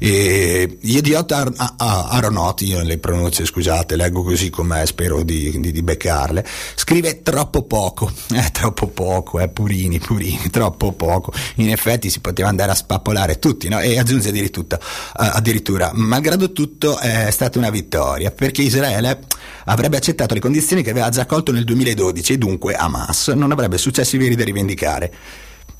[0.00, 5.70] E Idiot Ar- A- A- io le pronunce scusate, leggo così com'è, spero di, di,
[5.70, 6.44] di beccarle,
[6.74, 11.32] scrive troppo poco, eh, troppo poco, eh, purini, purini, troppo poco.
[11.56, 13.78] In effetti si poteva andare a spappolare tutti, no?
[13.78, 19.20] E aggiunge addirittura, uh, addirittura, malgrado tutto è stata una vittoria, perché Israele
[19.66, 23.78] avrebbe accettato le condizioni che aveva già accolto nel 2012 e dunque Hamas non avrebbe
[23.78, 25.12] successi veri da rivendicare.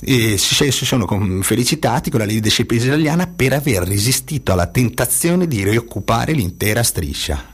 [0.00, 1.06] E si sono
[1.42, 7.44] felicitati con la leadership israeliana per aver resistito alla tentazione di rioccupare l'intera striscia.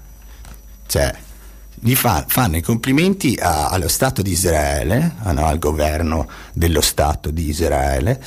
[0.87, 1.15] Cioè,
[1.81, 6.83] gli fa- fanno i complimenti a- allo Stato di Israele, ah no, al governo dello
[6.83, 8.23] Stato di Israele,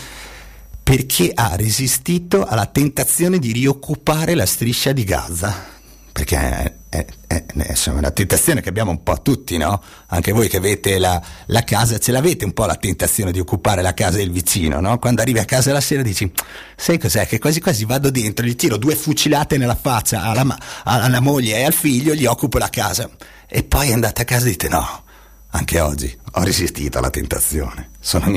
[0.82, 5.54] perché ha resistito alla tentazione di rioccupare la striscia di Gaza.
[6.12, 9.82] Perché è, è- insomma, una tentazione che abbiamo un po' tutti, no?
[10.08, 13.82] Anche voi che avete la, la casa, ce l'avete un po' la tentazione di occupare
[13.82, 14.98] la casa del vicino, no?
[15.00, 16.32] Quando arrivi a casa la sera dici,
[16.76, 17.28] sai cos'è?
[17.28, 21.64] Che quasi quasi vado dentro, gli tiro due fucilate nella faccia alla, alla moglie e
[21.66, 23.10] al figlio, gli occupo la casa.
[23.48, 25.04] E poi andate a casa e dite, no,
[25.50, 28.36] anche oggi ho resistito alla tentazione, sono un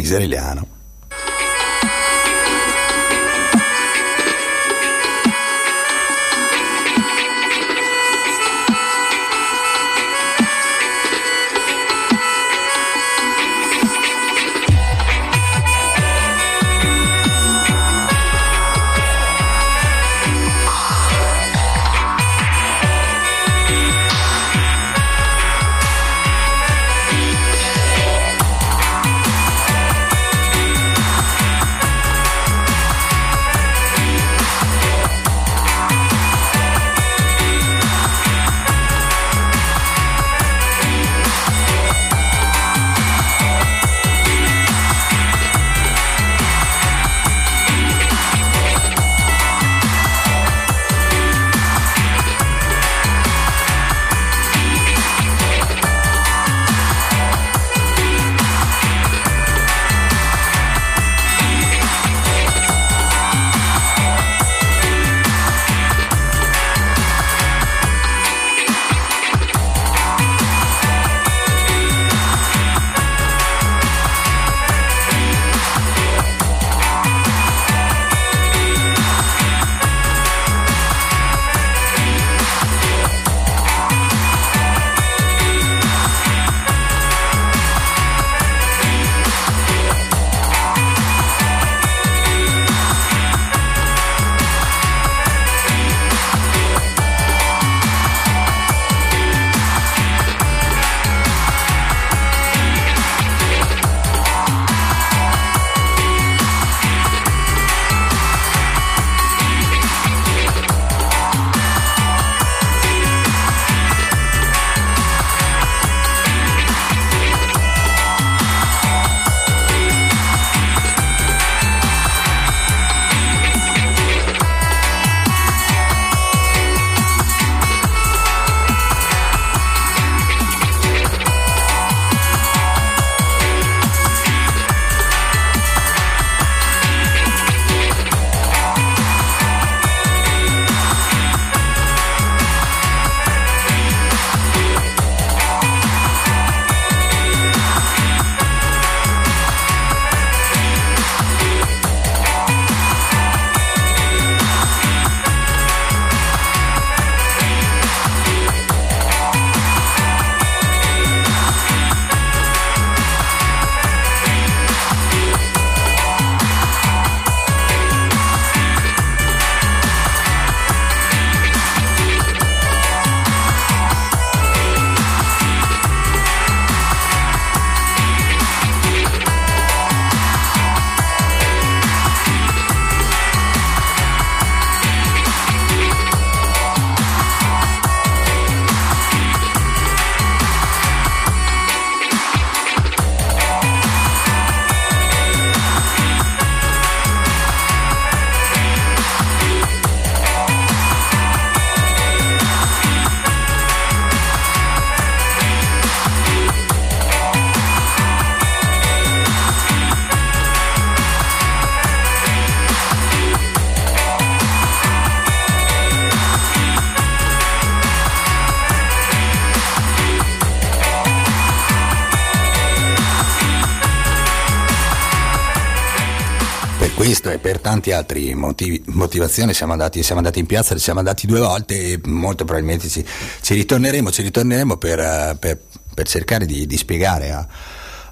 [227.80, 232.00] tanti altri motivi, motivazioni siamo andati, siamo andati in piazza, siamo andati due volte e
[232.04, 233.04] molto probabilmente ci,
[233.40, 235.58] ci ritorneremo, ci ritorneremo per, eh, per-
[235.92, 237.46] per cercare di, di spiegare a,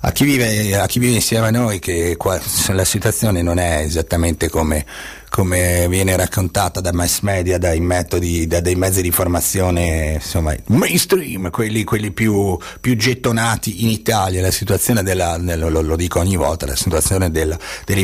[0.00, 3.80] a chi, vive, a chi vive insieme a noi che qua- la situazione non è
[3.80, 4.84] esattamente come,
[5.38, 11.50] come viene raccontata da mass media, dai metodi, da dei mezzi di informazione insomma, mainstream,
[11.50, 14.42] quelli, quelli più, più gettonati in Italia.
[14.42, 18.00] La situazione della, del- lo, lo dico ogni volta, la situazione della- delle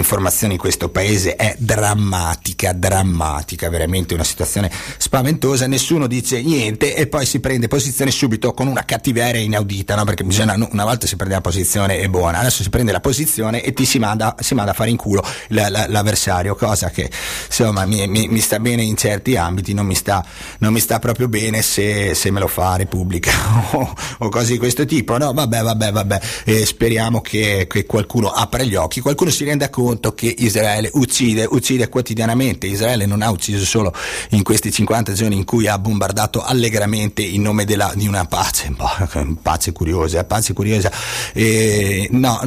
[0.53, 7.27] in questo paese è drammatica, drammatica, veramente una situazione spaventosa, nessuno dice niente e poi
[7.27, 10.05] si prende posizione subito con una cattiveria inaudita, no?
[10.05, 13.61] perché bisogna, una volta si prende la posizione è buona, adesso si prende la posizione
[13.61, 17.11] e ti si manda, si manda a fare in culo la- la- l'avversario, cosa che
[17.47, 20.25] insomma mi, mi- mi sta bene in certi ambiti, non mi sta,
[20.59, 23.33] non mi sta proprio bene se, se me lo fa Repubblica
[23.73, 28.29] o, o cose di questo tipo, no vabbè vabbè vabbè, Eh, speriamo che, che qualcuno
[28.31, 33.31] apra gli occhi, qualcuno si renda conto che Israele uccide, uccide quotidianamente, Israele non ha
[33.31, 33.93] ucciso solo
[34.31, 38.69] in questi 50 giorni in cui ha bombardato allegramente in nome della- di una pace,
[38.71, 40.91] boh, pace curiosa, eh, pace curiosa,
[41.33, 42.41] Eh, no,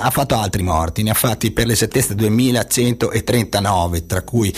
[0.00, 4.54] ha fatto altri morti, ne ha fatti per l'esattezza 2139, tra cui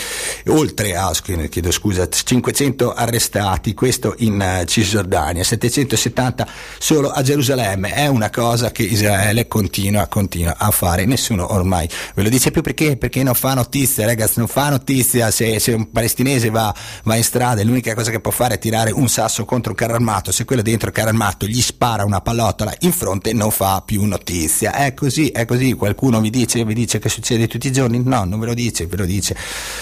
[0.47, 1.11] oltre a,
[1.49, 6.47] chiedo scusa, 500 arrestati, questo in eh, Cisgiordania, 770
[6.77, 12.23] solo a Gerusalemme, è una cosa che Israele continua, continua a fare, nessuno ormai ve
[12.23, 15.31] lo dice più perché, perché non fa notizia, ragazzi, non fa notizia.
[15.31, 16.73] Se, se un palestinese va,
[17.03, 19.77] va in strada e l'unica cosa che può fare è tirare un sasso contro un
[19.77, 23.51] carro armato, se quello dentro il carro armato gli spara una pallottola in fronte non
[23.51, 27.67] fa più notizia, è così, è così, qualcuno vi dice, vi dice che succede tutti
[27.67, 29.35] i giorni, no, non ve lo dice, ve lo dice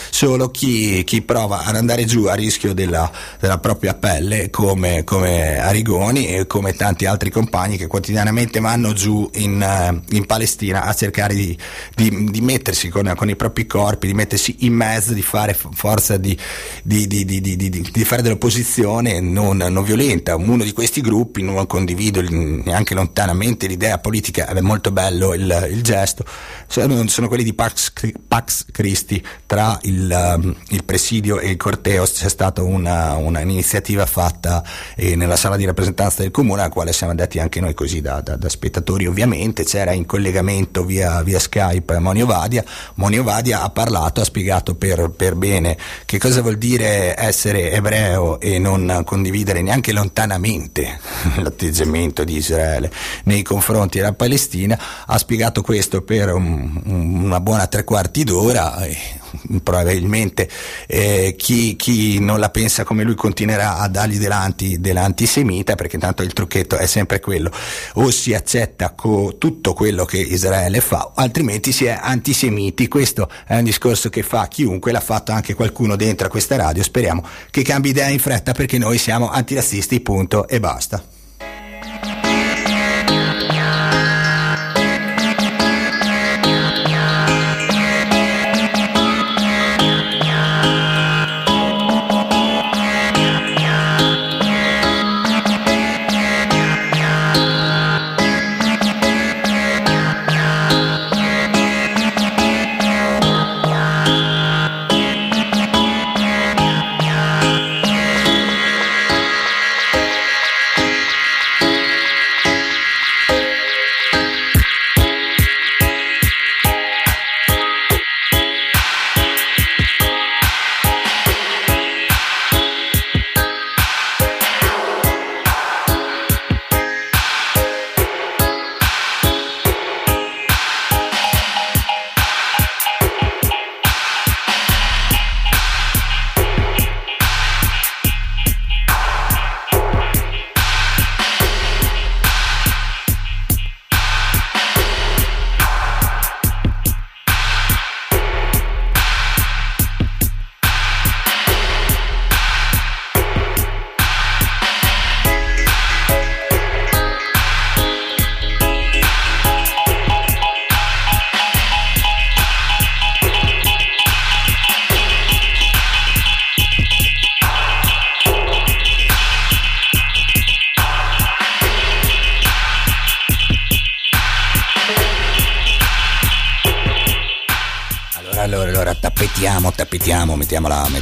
[0.09, 5.57] solo chi, chi prova ad andare giù a rischio della, della propria pelle come, come
[5.57, 10.93] Arigoni e come tanti altri compagni che quotidianamente vanno giù in, eh, in Palestina a
[10.93, 11.57] cercare di,
[11.95, 16.17] di- di mettersi con, con i propri corpi, di mettersi in mezzo, di fare forza
[16.17, 16.37] di,
[16.83, 20.35] di- fare dell'opposizione non, non violenta.
[20.35, 25.81] Uno di questi gruppi, non condivido neanche lontanamente l'idea politica, è molto bello il, il
[25.81, 26.23] gesto,
[26.67, 27.91] sono, sono quelli di Pax,
[28.27, 29.23] Pax Christi
[29.53, 34.63] tra il, um, il presidio e il corteo c'è stata una, una iniziativa fatta
[34.95, 38.19] eh, nella sala di rappresentanza del comune alla quale siamo andati anche noi così da,
[38.21, 39.63] da- da spettatori ovviamente.
[39.63, 42.65] C'era in collegamento via, via Skype Monio Vadia.
[42.95, 48.39] Monio Vadia ha parlato ha spiegato per, per bene che cosa vuol dire essere ebreo
[48.39, 50.99] e non condividere neanche lontanamente
[51.37, 52.91] l'atteggiamento di Israele
[53.25, 54.79] nei confronti della Palestina.
[55.05, 56.81] Ha spiegato questo per un-
[57.21, 59.21] una buona tre quarti d'ora e
[59.63, 60.49] probabilmente
[60.87, 66.23] eh, chi, chi non la pensa come lui continuerà a dargli dell'anti- dell'antisemita perché tanto
[66.23, 67.51] il trucchetto è sempre quello
[67.95, 72.87] o si accetta co- tutto quello che Israele fa altrimenti si è antisemiti.
[72.87, 76.83] Questo è un discorso che fa chiunque l'ha fatto anche qualcuno dentro a questa radio.
[76.83, 81.12] Speriamo che cambi idea in fretta perché noi siamo antirazzisti punto e basta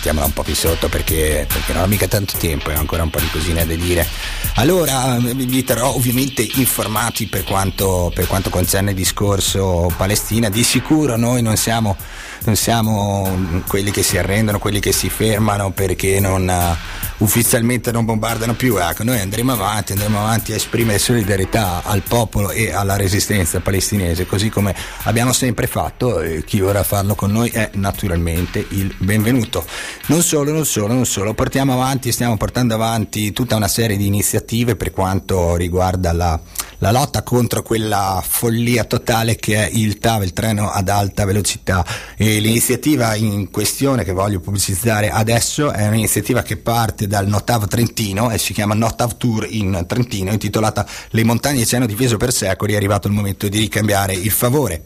[0.02, 3.04] mettiamola, un po' più sotto perché, perché non ho mica tanto tempo e ho ancora
[3.04, 4.08] un po' di cosine da dire.
[4.56, 10.50] Allora, vi vi terrò ovviamente informati per quanto, per quanto concerne il discorso Palestina.
[10.50, 11.96] Di sicuro noi non siamo
[12.44, 16.76] non siamo quelli che si arrendono, quelli che si fermano perché non, eh,
[17.18, 18.78] ufficialmente non bombardano più.
[18.78, 24.26] Ecco, noi andremo avanti, andremo avanti a esprimere solidarietà al popolo e alla resistenza palestinese,
[24.26, 26.22] così come abbiamo sempre fatto.
[26.22, 29.66] E chi vorrà farlo con noi è naturalmente il benvenuto.
[30.08, 34.08] Non solo, non solo, non solo, portiamo avanti, stiamo portando avanti tutta una serie di
[34.08, 36.40] iniziative per quanto riguarda la,
[36.80, 41.86] la lotta contro quella follia totale che è il TAV, il treno ad alta velocità.
[42.18, 48.32] E l'iniziativa in questione che voglio pubblicizzare adesso è un'iniziativa che parte dal Notav Trentino
[48.32, 52.74] e si chiama Notav Tour in Trentino, intitolata Le montagne ci hanno difeso per secoli,
[52.74, 54.82] è arrivato il momento di ricambiare il favore.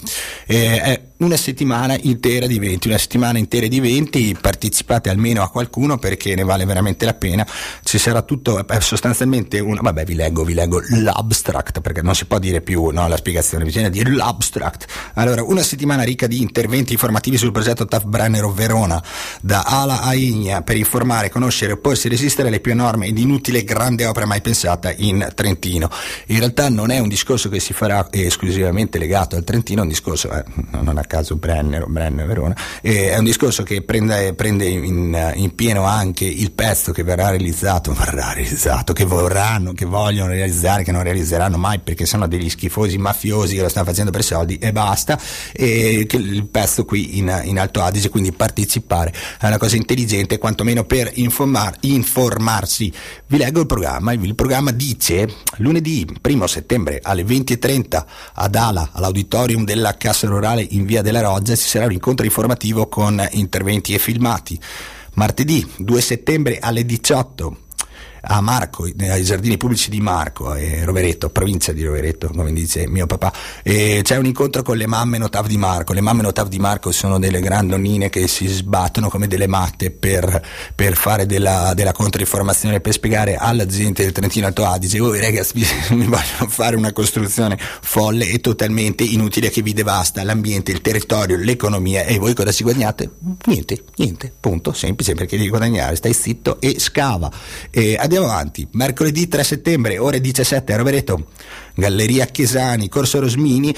[0.46, 5.50] Eh, è una settimana intera di eventi, una settimana intera di eventi, partecipate almeno a
[5.50, 7.48] qualcuno perché ne vale veramente la pena.
[7.84, 12.26] Ci sarà tutto, eh, sostanzialmente, un, vabbè vi leggo, vi leggo l'abstract perché non si
[12.26, 14.88] può dire più no, la spiegazione, bisogna dire l'abstract.
[15.14, 19.02] Allora, una settimana ricca di interventi informativi sul progetto TAF Brennero Verona,
[19.42, 23.64] da Ala a Igna, per informare, conoscere, opporsi e resistere alle più enormi ed inutile
[23.64, 25.90] grande opera mai pensata in Trentino.
[26.28, 29.90] In realtà non è un discorso che si farà esclusivamente legato al Trentino, è un
[29.90, 30.44] discorso, eh,
[30.82, 35.56] non a caso Brennero, Brennero Verona, eh, è un discorso che prende, prende in, in
[35.56, 40.92] pieno anche il pezzo che verrà realizzato, verrà realizzato, che vorranno, che vogliono realizzare, che
[40.92, 44.72] non realizzeranno mai perché sono degli schifosi mafiosi che lo stanno facendo per soldi e
[44.72, 45.20] basta,
[45.52, 50.38] e che il pezzo qui in, in Alto Adige, quindi partecipare è una cosa intelligente,
[50.38, 52.92] quantomeno per informar, informarsi.
[53.28, 55.28] Vi leggo il programma, il programma dice
[55.58, 58.04] lunedì 1 settembre alle 20.30
[58.34, 62.88] ad Ala, all'auditorium della Cassa Rurale in via della Roggia, ci sarà un incontro informativo
[62.88, 64.60] con interventi e filmati.
[65.14, 67.58] Martedì 2 settembre alle 18
[68.28, 73.06] a Marco, ai giardini pubblici di Marco, eh, Rovereto, provincia di Rovereto, come dice mio
[73.06, 73.32] papà,
[73.64, 75.94] e c'è un incontro con le mamme Notav di Marco.
[75.94, 80.42] Le mamme Notav di Marco sono delle grandonine che si sbattono come delle matte per,
[80.74, 85.54] per fare della, della controinformazione, per spiegare alla gente del Trentino Alto Adige, voi ragazzi
[85.94, 91.38] mi vogliono fare una costruzione folle e totalmente inutile che vi devasta l'ambiente, il territorio,
[91.38, 93.12] l'economia e voi cosa ci guadagnate?
[93.46, 97.32] Niente, niente, punto, semplice perché devi guadagnare, stai zitto e scava.
[97.70, 101.28] E andiamo avanti, mercoledì 3 settembre, ore 17 a Rovereto,
[101.76, 103.76] Galleria Chiesani, Corso Rosmini,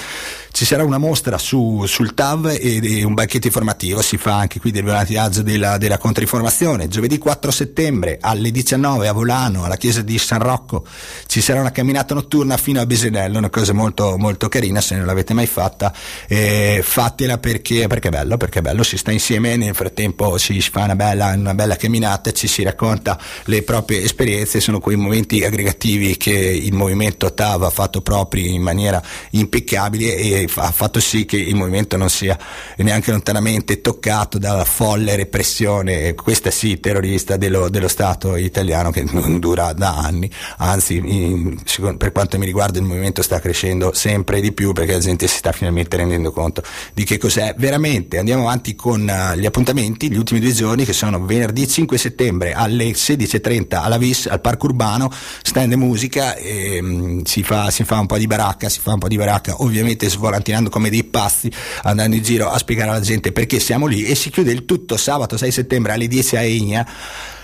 [0.51, 4.59] ci sarà una mostra su, sul TAV e, e un banchetto informativo, si fa anche
[4.59, 6.87] qui del volantinaggio della, della controinformazione.
[6.87, 10.85] Giovedì 4 settembre alle 19 a Volano, alla chiesa di San Rocco,
[11.27, 15.05] ci sarà una camminata notturna fino a Besenello, una cosa molto, molto carina, se non
[15.05, 15.93] l'avete mai fatta,
[16.27, 20.59] eh, fatela perché, perché è bello, perché è bello, si sta insieme, nel frattempo si
[20.61, 25.43] fa una bella, una bella camminata, ci si racconta le proprie esperienze, sono quei momenti
[25.43, 29.01] aggregativi che il movimento TAV ha fatto propri in maniera
[29.31, 32.37] impeccabile e ha fatto sì che il movimento non sia
[32.77, 39.39] neanche lontanamente toccato dalla folle repressione, questa sì terrorista dello, dello Stato italiano che non
[39.39, 41.57] dura da anni, anzi in,
[41.97, 45.37] per quanto mi riguarda il movimento sta crescendo sempre di più perché la gente si
[45.37, 46.61] sta finalmente rendendo conto
[46.93, 48.17] di che cos'è veramente.
[48.17, 52.53] Andiamo avanti con uh, gli appuntamenti, gli ultimi due giorni che sono venerdì 5 settembre
[52.53, 55.11] alle 16.30 alla VIS, al Parco Urbano,
[55.41, 58.97] stand musica, e, um, si, fa, si fa un po' di baracca, si fa un
[58.97, 61.51] po' di baracca ovviamente svolantinando come dei pazzi,
[61.83, 64.97] andando in giro a spiegare alla gente perché siamo lì e si chiude il tutto
[64.97, 66.87] sabato 6 settembre alle 10 a Egna.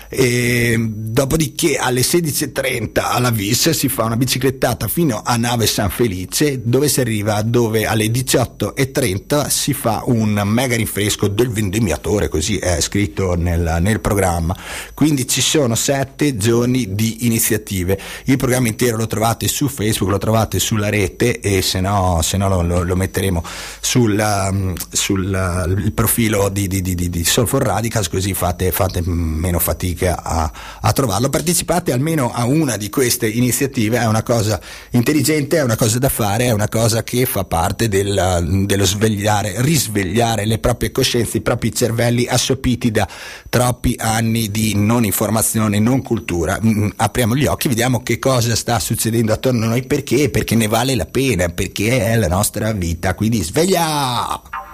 [0.08, 6.60] E dopodiché alle 16.30 alla Vis si fa una biciclettata fino a Nave San Felice
[6.62, 12.80] dove si arriva dove alle 18.30 si fa un mega rinfresco del vendemmiatore così è
[12.80, 14.56] scritto nel, nel programma.
[14.94, 17.98] Quindi ci sono sette giorni di iniziative.
[18.24, 22.36] Il programma intero lo trovate su Facebook lo trovate sulla rete e se no, se
[22.36, 23.44] no lo, lo, metteremo
[23.80, 30.03] sul, sul profilo di, di, di, di Soul for Radicals così fate, fate meno fatica
[30.08, 30.50] a,
[30.80, 31.30] a, trovarlo.
[31.30, 34.60] Partecipate almeno a una di queste iniziative, è una cosa
[34.90, 39.54] intelligente, è una cosa da fare, è una cosa che fa parte del, dello svegliare,
[39.62, 43.08] risvegliare le proprie coscienze, i propri cervelli assopiti da
[43.48, 46.58] troppi anni di non informazione, non cultura.
[46.64, 50.30] Mm, apriamo gli occhi, vediamo che cosa sta succedendo attorno a noi, perché?
[50.30, 53.14] Perché ne vale la pena, perché è la nostra vita.
[53.14, 54.73] Quindi sveglia!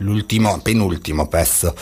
[0.00, 1.74] L'ultimo, penultimo pezzo.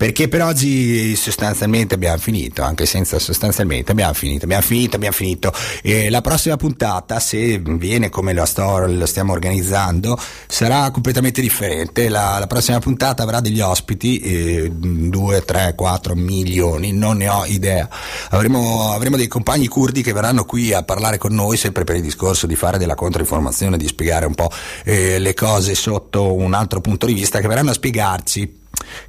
[0.00, 5.52] Perché per oggi sostanzialmente abbiamo finito, anche senza sostanzialmente abbiamo finito, abbiamo finito, abbiamo finito.
[5.82, 12.08] E la prossima puntata, se viene come lo, sto, lo stiamo organizzando, sarà completamente differente.
[12.08, 17.86] La, la prossima puntata avrà degli ospiti, 2, 3, 4 milioni, non ne ho idea.
[18.30, 22.02] Avremo, avremo dei compagni curdi che verranno qui a parlare con noi, sempre per il
[22.02, 24.50] discorso di fare della controinformazione, di spiegare un po'
[24.82, 28.56] eh, le cose sotto un altro punto di vista, che verranno a spiegarci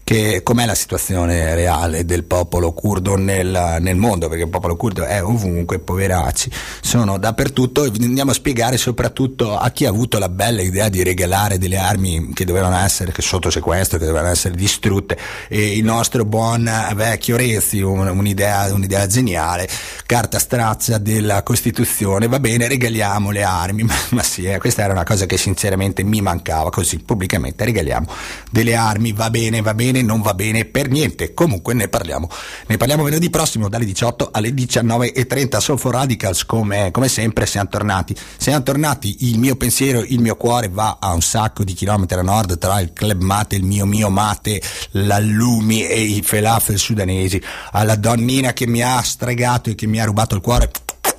[0.03, 5.03] che com'è la situazione reale del popolo curdo nel, nel, mondo, perché il popolo curdo
[5.03, 6.51] è ovunque, poveracci,
[6.81, 7.85] sono dappertutto.
[7.85, 11.77] E andiamo a spiegare soprattutto a chi ha avuto la bella idea di regalare delle
[11.77, 15.17] armi che dovevano essere che sotto sequestro, che dovevano essere distrutte,
[15.47, 19.67] e il nostro buon vecchio Rezzi, un, un'idea, un'idea geniale,
[20.05, 24.93] carta strazza della Costituzione, va bene, regaliamo le armi, ma, ma sì, eh, questa era
[24.93, 28.07] una cosa che sinceramente mi mancava, così pubblicamente regaliamo
[28.49, 31.33] delle armi, va bene, va bene, non va bene per niente.
[31.33, 32.29] Comunque ne parliamo.
[32.67, 35.57] Ne parliamo venerdì prossimo dalle 18 alle 19.30.
[35.57, 38.15] Soulful Radicals, come, come sempre, siamo tornati.
[38.37, 42.21] Siamo tornati, il mio pensiero, il mio cuore va a un sacco di chilometri a
[42.21, 44.61] nord tra il club mate, il mio mio mate,
[44.91, 47.41] l'allumi e i felafel sudanesi.
[47.71, 50.71] Alla donnina che mi ha stregato e che mi ha rubato il cuore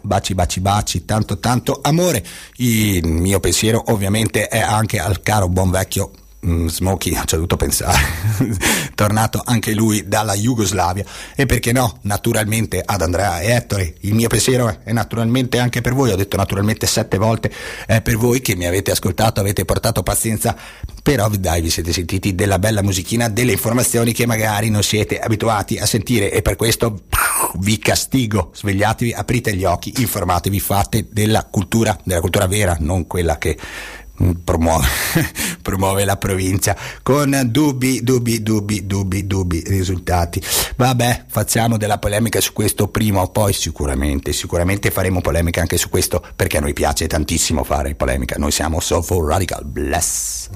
[0.02, 2.24] baci baci baci, tanto tanto amore.
[2.56, 6.10] Il mio pensiero ovviamente è anche al caro buon vecchio
[6.46, 7.98] mm, Smokey, ha dovuto pensare,
[8.94, 11.04] tornato anche lui dalla Jugoslavia.
[11.34, 15.94] E perché no, naturalmente ad Andrea e Ettore, il mio pensiero è naturalmente anche per
[15.94, 17.52] voi, ho detto naturalmente sette volte,
[17.86, 20.56] è per voi che mi avete ascoltato, avete portato pazienza,
[21.02, 25.78] però dai vi siete sentiti della bella musichina, delle informazioni che magari non siete abituati
[25.78, 26.30] a sentire.
[26.30, 27.02] E per questo
[27.58, 33.38] vi castigo, svegliatevi, aprite gli occhi, informatevi, fate della cultura, della cultura vera, non quella
[33.38, 33.58] che
[34.44, 34.86] promuove,
[35.62, 40.42] promuove, la provincia con dubbi, dubbi, dubbi, dubbi, dubbi risultati.
[40.76, 45.88] Vabbè, facciamo della polemica su questo prima o poi sicuramente, sicuramente faremo polemica anche su
[45.88, 48.36] questo perché a noi piace tantissimo fare polemica.
[48.38, 49.64] Noi siamo Soulful Radical.
[49.64, 50.48] Bless.